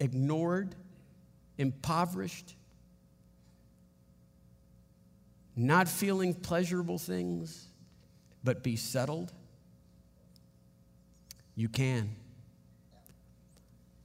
ignored, 0.00 0.74
impoverished, 1.58 2.54
not 5.56 5.88
feeling 5.88 6.34
pleasurable 6.34 6.98
things, 6.98 7.66
but 8.42 8.62
be 8.62 8.76
settled? 8.76 9.32
You 11.56 11.68
can. 11.68 12.14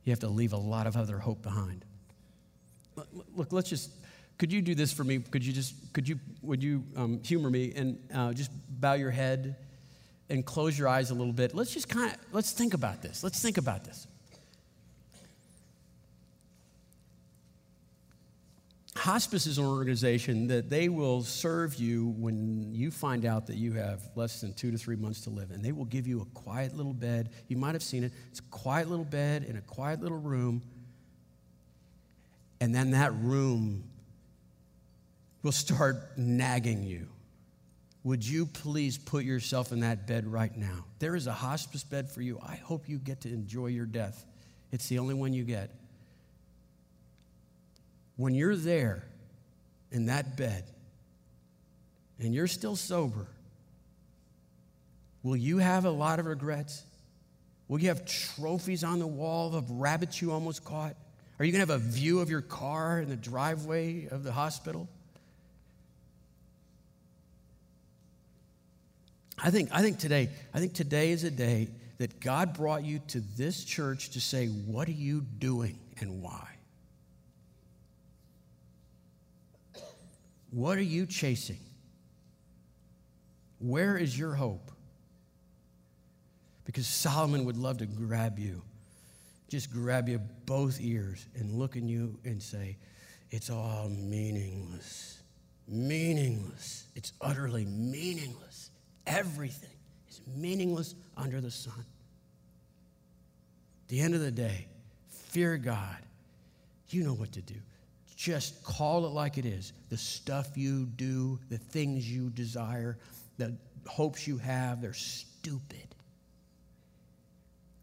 You 0.04 0.12
have 0.12 0.19
to 0.19 0.30
leave 0.30 0.54
a 0.54 0.58
lot 0.58 0.88
of 0.88 0.98
other 0.98 1.19
hope 1.19 1.41
behind. 1.41 1.86
Look, 3.36 3.54
let's 3.54 3.69
just 3.69 3.91
could 4.39 4.54
you 4.54 4.62
do 4.62 4.73
this 4.73 4.93
for 4.93 5.04
me? 5.04 5.19
Could 5.19 5.45
you 5.45 5.52
just, 5.52 5.75
could 5.91 6.08
you, 6.08 6.17
would 6.41 6.63
you 6.63 6.84
um, 6.95 7.21
humor 7.21 7.49
me 7.49 7.73
and 7.75 7.99
uh, 8.15 8.32
just 8.32 8.49
bow 8.80 8.93
your 8.93 9.12
head 9.12 9.58
and 10.30 10.45
close 10.45 10.80
your 10.80 10.88
eyes 10.88 11.12
a 11.12 11.13
little 11.13 11.34
bit? 11.34 11.54
Let's 11.54 11.73
just 11.73 11.89
kind 11.89 12.13
of, 12.13 12.17
let's 12.32 12.54
think 12.54 12.73
about 12.73 13.02
this. 13.02 13.21
Let's 13.21 13.41
think 13.41 13.58
about 13.58 13.84
this. 13.84 14.08
Hospice 18.95 19.45
is 19.45 19.58
an 19.58 19.65
organization 19.65 20.47
that 20.47 20.69
they 20.69 20.88
will 20.88 21.21
serve 21.21 21.75
you 21.75 22.08
when 22.17 22.73
you 22.73 22.91
find 22.91 23.25
out 23.25 23.47
that 23.47 23.58
you 23.58 23.73
have 23.73 24.02
less 24.15 24.39
than 24.39 24.54
two 24.54 24.71
to 24.71 24.78
three 24.78 24.95
months 24.95 25.21
to 25.21 25.30
live. 25.30 25.52
And 25.52 25.63
they 25.63 25.73
will 25.73 25.86
give 25.86 26.08
you 26.08 26.21
a 26.21 26.25
quiet 26.25 26.78
little 26.78 26.93
bed. 26.93 27.30
You 27.49 27.58
might 27.58 27.75
have 27.75 27.84
seen 27.84 28.06
it. 28.06 28.13
It's 28.30 28.39
a 28.39 28.43
quiet 28.43 28.89
little 28.89 29.06
bed 29.06 29.43
in 29.43 29.58
a 29.58 29.62
quiet 29.62 30.02
little 30.02 30.17
room. 30.17 30.62
And 32.62 32.73
then 32.73 32.91
that 32.91 33.13
room 33.15 33.88
will 35.41 35.52
start 35.52 36.17
nagging 36.17 36.84
you. 36.84 37.08
Would 38.04 38.25
you 38.25 38.45
please 38.45 38.97
put 38.97 39.25
yourself 39.25 39.71
in 39.71 39.82
that 39.82 40.08
bed 40.08 40.25
right 40.25 40.56
now? 40.56 40.86
There 40.99 41.15
is 41.15 41.28
a 41.28 41.34
hospice 41.34 41.84
bed 41.84 42.10
for 42.10 42.21
you. 42.21 42.39
I 42.41 42.56
hope 42.56 42.88
you 42.88 42.97
get 42.97 43.21
to 43.21 43.30
enjoy 43.30 43.67
your 43.67 43.86
death. 43.86 44.25
It's 44.71 44.88
the 44.88 44.99
only 44.99 45.15
one 45.15 45.34
you 45.34 45.43
get. 45.43 45.71
When 48.15 48.34
you're 48.36 48.56
there 48.56 49.04
in 49.91 50.08
that 50.08 50.38
bed 50.38 50.65
and 52.19 52.34
you're 52.34 52.47
still 52.47 52.75
sober, 52.75 53.28
will 55.23 55.38
you 55.38 55.58
have 55.58 55.86
a 55.86 55.89
lot 55.89 56.19
of 56.19 56.25
regrets? 56.25 56.84
Will 57.67 57.80
you 57.80 57.89
have 57.89 58.06
trophies 58.06 58.84
on 58.84 58.99
the 58.99 59.08
wall 59.08 59.56
of 59.56 59.69
rabbits 59.71 60.21
you 60.21 60.32
almost 60.32 60.63
caught? 60.63 60.95
Are 61.38 61.45
you 61.45 61.52
going 61.52 61.65
to 61.65 61.71
have 61.71 61.82
a 61.82 61.86
view 61.86 62.19
of 62.19 62.30
your 62.30 62.41
car 62.41 62.99
in 62.99 63.10
the 63.10 63.15
driveway 63.15 64.08
of 64.08 64.23
the 64.23 64.32
hospital? 64.32 64.89
I 69.41 69.52
think, 69.52 69.69
I 69.71 69.82
think 69.82 69.99
today, 69.99 70.30
I 70.54 70.60
think 70.60 70.73
today 70.73 71.12
is 71.12 71.23
a 71.23 71.32
day 71.32 71.69
that 71.97 72.19
God 72.19 72.54
brought 72.54 72.84
you 72.86 72.99
to 73.10 73.19
this 73.38 73.63
church 73.63 74.12
to 74.12 74.21
say, 74.21 74.47
what 74.47 74.88
are 74.88 74.93
you 74.93 75.21
doing 75.21 75.80
and 75.99 76.21
why? 76.21 76.47
What 80.52 80.78
are 80.78 80.82
you 80.82 81.06
chasing? 81.06 81.60
Where 83.60 83.97
is 83.97 84.17
your 84.17 84.34
hope? 84.34 84.71
Because 86.65 86.88
Solomon 86.88 87.45
would 87.45 87.58
love 87.58 87.80
to 87.80 87.86
grab 87.86 88.39
you, 88.39 88.62
just 89.49 89.71
grab 89.71 90.08
you 90.08 90.19
both 90.45 90.80
ears 90.80 91.25
and 91.36 91.52
look 91.54 91.76
in 91.76 91.88
you 91.88 92.18
and 92.24 92.41
say, 92.41 92.78
It's 93.32 93.49
all 93.49 93.89
meaningless. 93.89 95.20
Meaningless. 95.68 96.88
It's 96.95 97.14
utterly 97.22 97.66
meaningless. 97.66 98.68
Everything 99.10 99.76
is 100.07 100.22
meaningless 100.38 100.95
under 101.18 101.41
the 101.41 101.51
sun. 101.51 101.74
At 103.84 103.89
the 103.89 103.99
end 103.99 104.14
of 104.14 104.22
the 104.22 104.32
day, 104.32 104.68
fear 105.10 105.57
God. 105.57 105.97
You 106.89 107.03
know 107.03 107.14
what 107.14 107.32
to 107.34 107.41
do. 107.41 107.55
Just 108.16 108.64
call 108.64 109.05
it 109.05 109.10
like 109.10 109.38
it 109.38 109.45
is. 109.45 109.74
The 109.89 109.97
stuff 109.97 110.57
you 110.57 110.86
do, 110.86 111.39
the 111.49 111.57
things 111.57 112.10
you 112.10 112.30
desire, 112.30 112.97
the 113.38 113.55
hopes 113.88 114.28
you 114.28 114.38
have, 114.38 114.82
they're 114.82 114.93
stupid. 114.93 115.88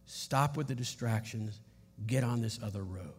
Stop 0.07 0.57
with 0.57 0.68
the 0.68 0.74
distractions. 0.74 1.61
Get 2.07 2.22
on 2.22 2.41
this 2.41 2.61
other 2.62 2.85
road. 2.85 3.12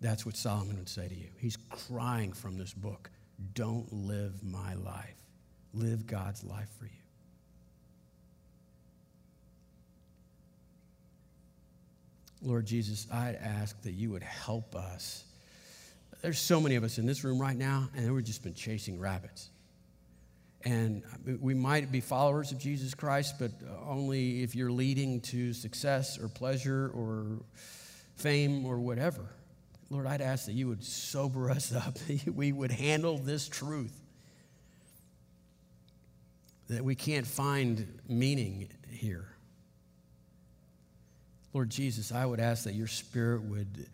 That's 0.00 0.26
what 0.26 0.36
Solomon 0.36 0.76
would 0.76 0.88
say 0.88 1.08
to 1.08 1.14
you. 1.14 1.28
He's 1.38 1.56
crying 1.88 2.32
from 2.32 2.58
this 2.58 2.72
book 2.72 3.10
Don't 3.54 3.90
live 3.92 4.42
my 4.42 4.74
life, 4.74 5.23
live 5.74 6.06
God's 6.06 6.44
life 6.44 6.68
for 6.78 6.86
you. 6.86 6.90
Lord 12.42 12.66
Jesus, 12.66 13.06
I'd 13.10 13.36
ask 13.36 13.80
that 13.82 13.92
you 13.92 14.10
would 14.10 14.22
help 14.22 14.76
us. 14.76 15.24
There's 16.20 16.38
so 16.38 16.60
many 16.60 16.76
of 16.76 16.84
us 16.84 16.98
in 16.98 17.06
this 17.06 17.24
room 17.24 17.40
right 17.40 17.56
now, 17.56 17.88
and 17.96 18.14
we've 18.14 18.24
just 18.24 18.42
been 18.42 18.54
chasing 18.54 18.98
rabbits. 18.98 19.48
And 20.62 21.02
we 21.40 21.52
might 21.54 21.90
be 21.92 22.00
followers 22.00 22.52
of 22.52 22.58
Jesus 22.58 22.94
Christ, 22.94 23.36
but 23.38 23.50
only 23.86 24.42
if 24.42 24.54
you're 24.54 24.72
leading 24.72 25.20
to 25.22 25.52
success 25.52 26.18
or 26.18 26.28
pleasure 26.28 26.90
or 26.94 27.42
fame 28.16 28.64
or 28.64 28.78
whatever. 28.78 29.26
Lord, 29.90 30.06
I'd 30.06 30.22
ask 30.22 30.46
that 30.46 30.52
you 30.52 30.68
would 30.68 30.82
sober 30.82 31.50
us 31.50 31.74
up, 31.74 31.94
that 32.08 32.34
we 32.34 32.52
would 32.52 32.70
handle 32.70 33.18
this 33.18 33.48
truth, 33.48 34.00
that 36.68 36.84
we 36.84 36.94
can't 36.94 37.26
find 37.26 38.00
meaning 38.08 38.68
here. 38.90 39.28
Lord 41.52 41.70
Jesus, 41.70 42.12
I 42.12 42.26
would 42.26 42.40
ask 42.40 42.64
that 42.64 42.74
your 42.74 42.86
spirit 42.86 43.42
would 43.42 43.86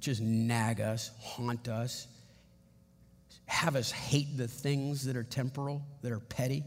just 0.00 0.20
nag 0.20 0.80
us, 0.80 1.10
haunt 1.20 1.68
us, 1.68 2.08
have 3.46 3.76
us 3.76 3.92
hate 3.92 4.36
the 4.36 4.48
things 4.48 5.04
that 5.04 5.16
are 5.16 5.22
temporal, 5.22 5.82
that 6.02 6.10
are 6.10 6.20
petty. 6.20 6.64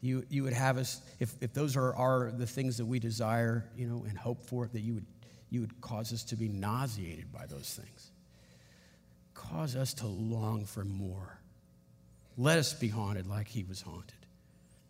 You, 0.00 0.24
you 0.28 0.44
would 0.44 0.52
have 0.52 0.78
us, 0.78 1.00
if, 1.18 1.34
if 1.40 1.52
those 1.52 1.76
are, 1.76 1.94
are 1.96 2.30
the 2.30 2.46
things 2.46 2.76
that 2.76 2.86
we 2.86 3.00
desire, 3.00 3.68
you 3.76 3.88
know, 3.88 4.04
and 4.08 4.16
hope 4.16 4.44
for, 4.44 4.68
that 4.68 4.80
you 4.80 4.94
would, 4.94 5.06
you 5.50 5.60
would 5.60 5.80
cause 5.80 6.12
us 6.12 6.22
to 6.24 6.36
be 6.36 6.48
nauseated 6.48 7.32
by 7.32 7.46
those 7.46 7.74
things. 7.74 8.10
Cause 9.34 9.74
us 9.74 9.94
to 9.94 10.06
long 10.06 10.64
for 10.64 10.84
more. 10.84 11.40
Let 12.36 12.58
us 12.58 12.74
be 12.74 12.88
haunted 12.88 13.26
like 13.26 13.48
he 13.48 13.64
was 13.64 13.80
haunted. 13.80 14.25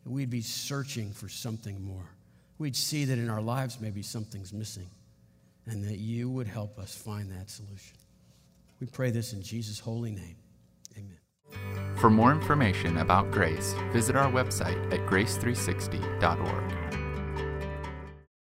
We'd 0.07 0.31
be 0.31 0.41
searching 0.41 1.13
for 1.13 1.29
something 1.29 1.83
more 1.83 2.17
we'd 2.59 2.77
see 2.77 3.05
that 3.05 3.19
in 3.19 3.29
our 3.29 3.43
lives 3.43 3.81
maybe 3.81 4.03
something's 4.03 4.53
missing 4.53 4.89
and 5.67 5.85
that 5.85 5.99
you 5.99 6.31
would 6.31 6.47
help 6.47 6.79
us 6.79 6.95
find 6.95 7.31
that 7.33 7.51
solution. 7.51 7.97
We 8.81 8.87
pray 8.87 9.11
this 9.11 9.33
in 9.33 9.43
Jesus' 9.43 9.81
holy 9.81 10.13
name. 10.13 10.37
Amen. 10.97 11.19
For 11.97 12.11
more 12.11 12.33
information 12.33 12.99
about 12.99 13.31
grace, 13.31 13.75
visit 13.93 14.17
our 14.17 14.31
website 14.31 14.93
at 14.93 15.01
grace360.org. 15.07 17.06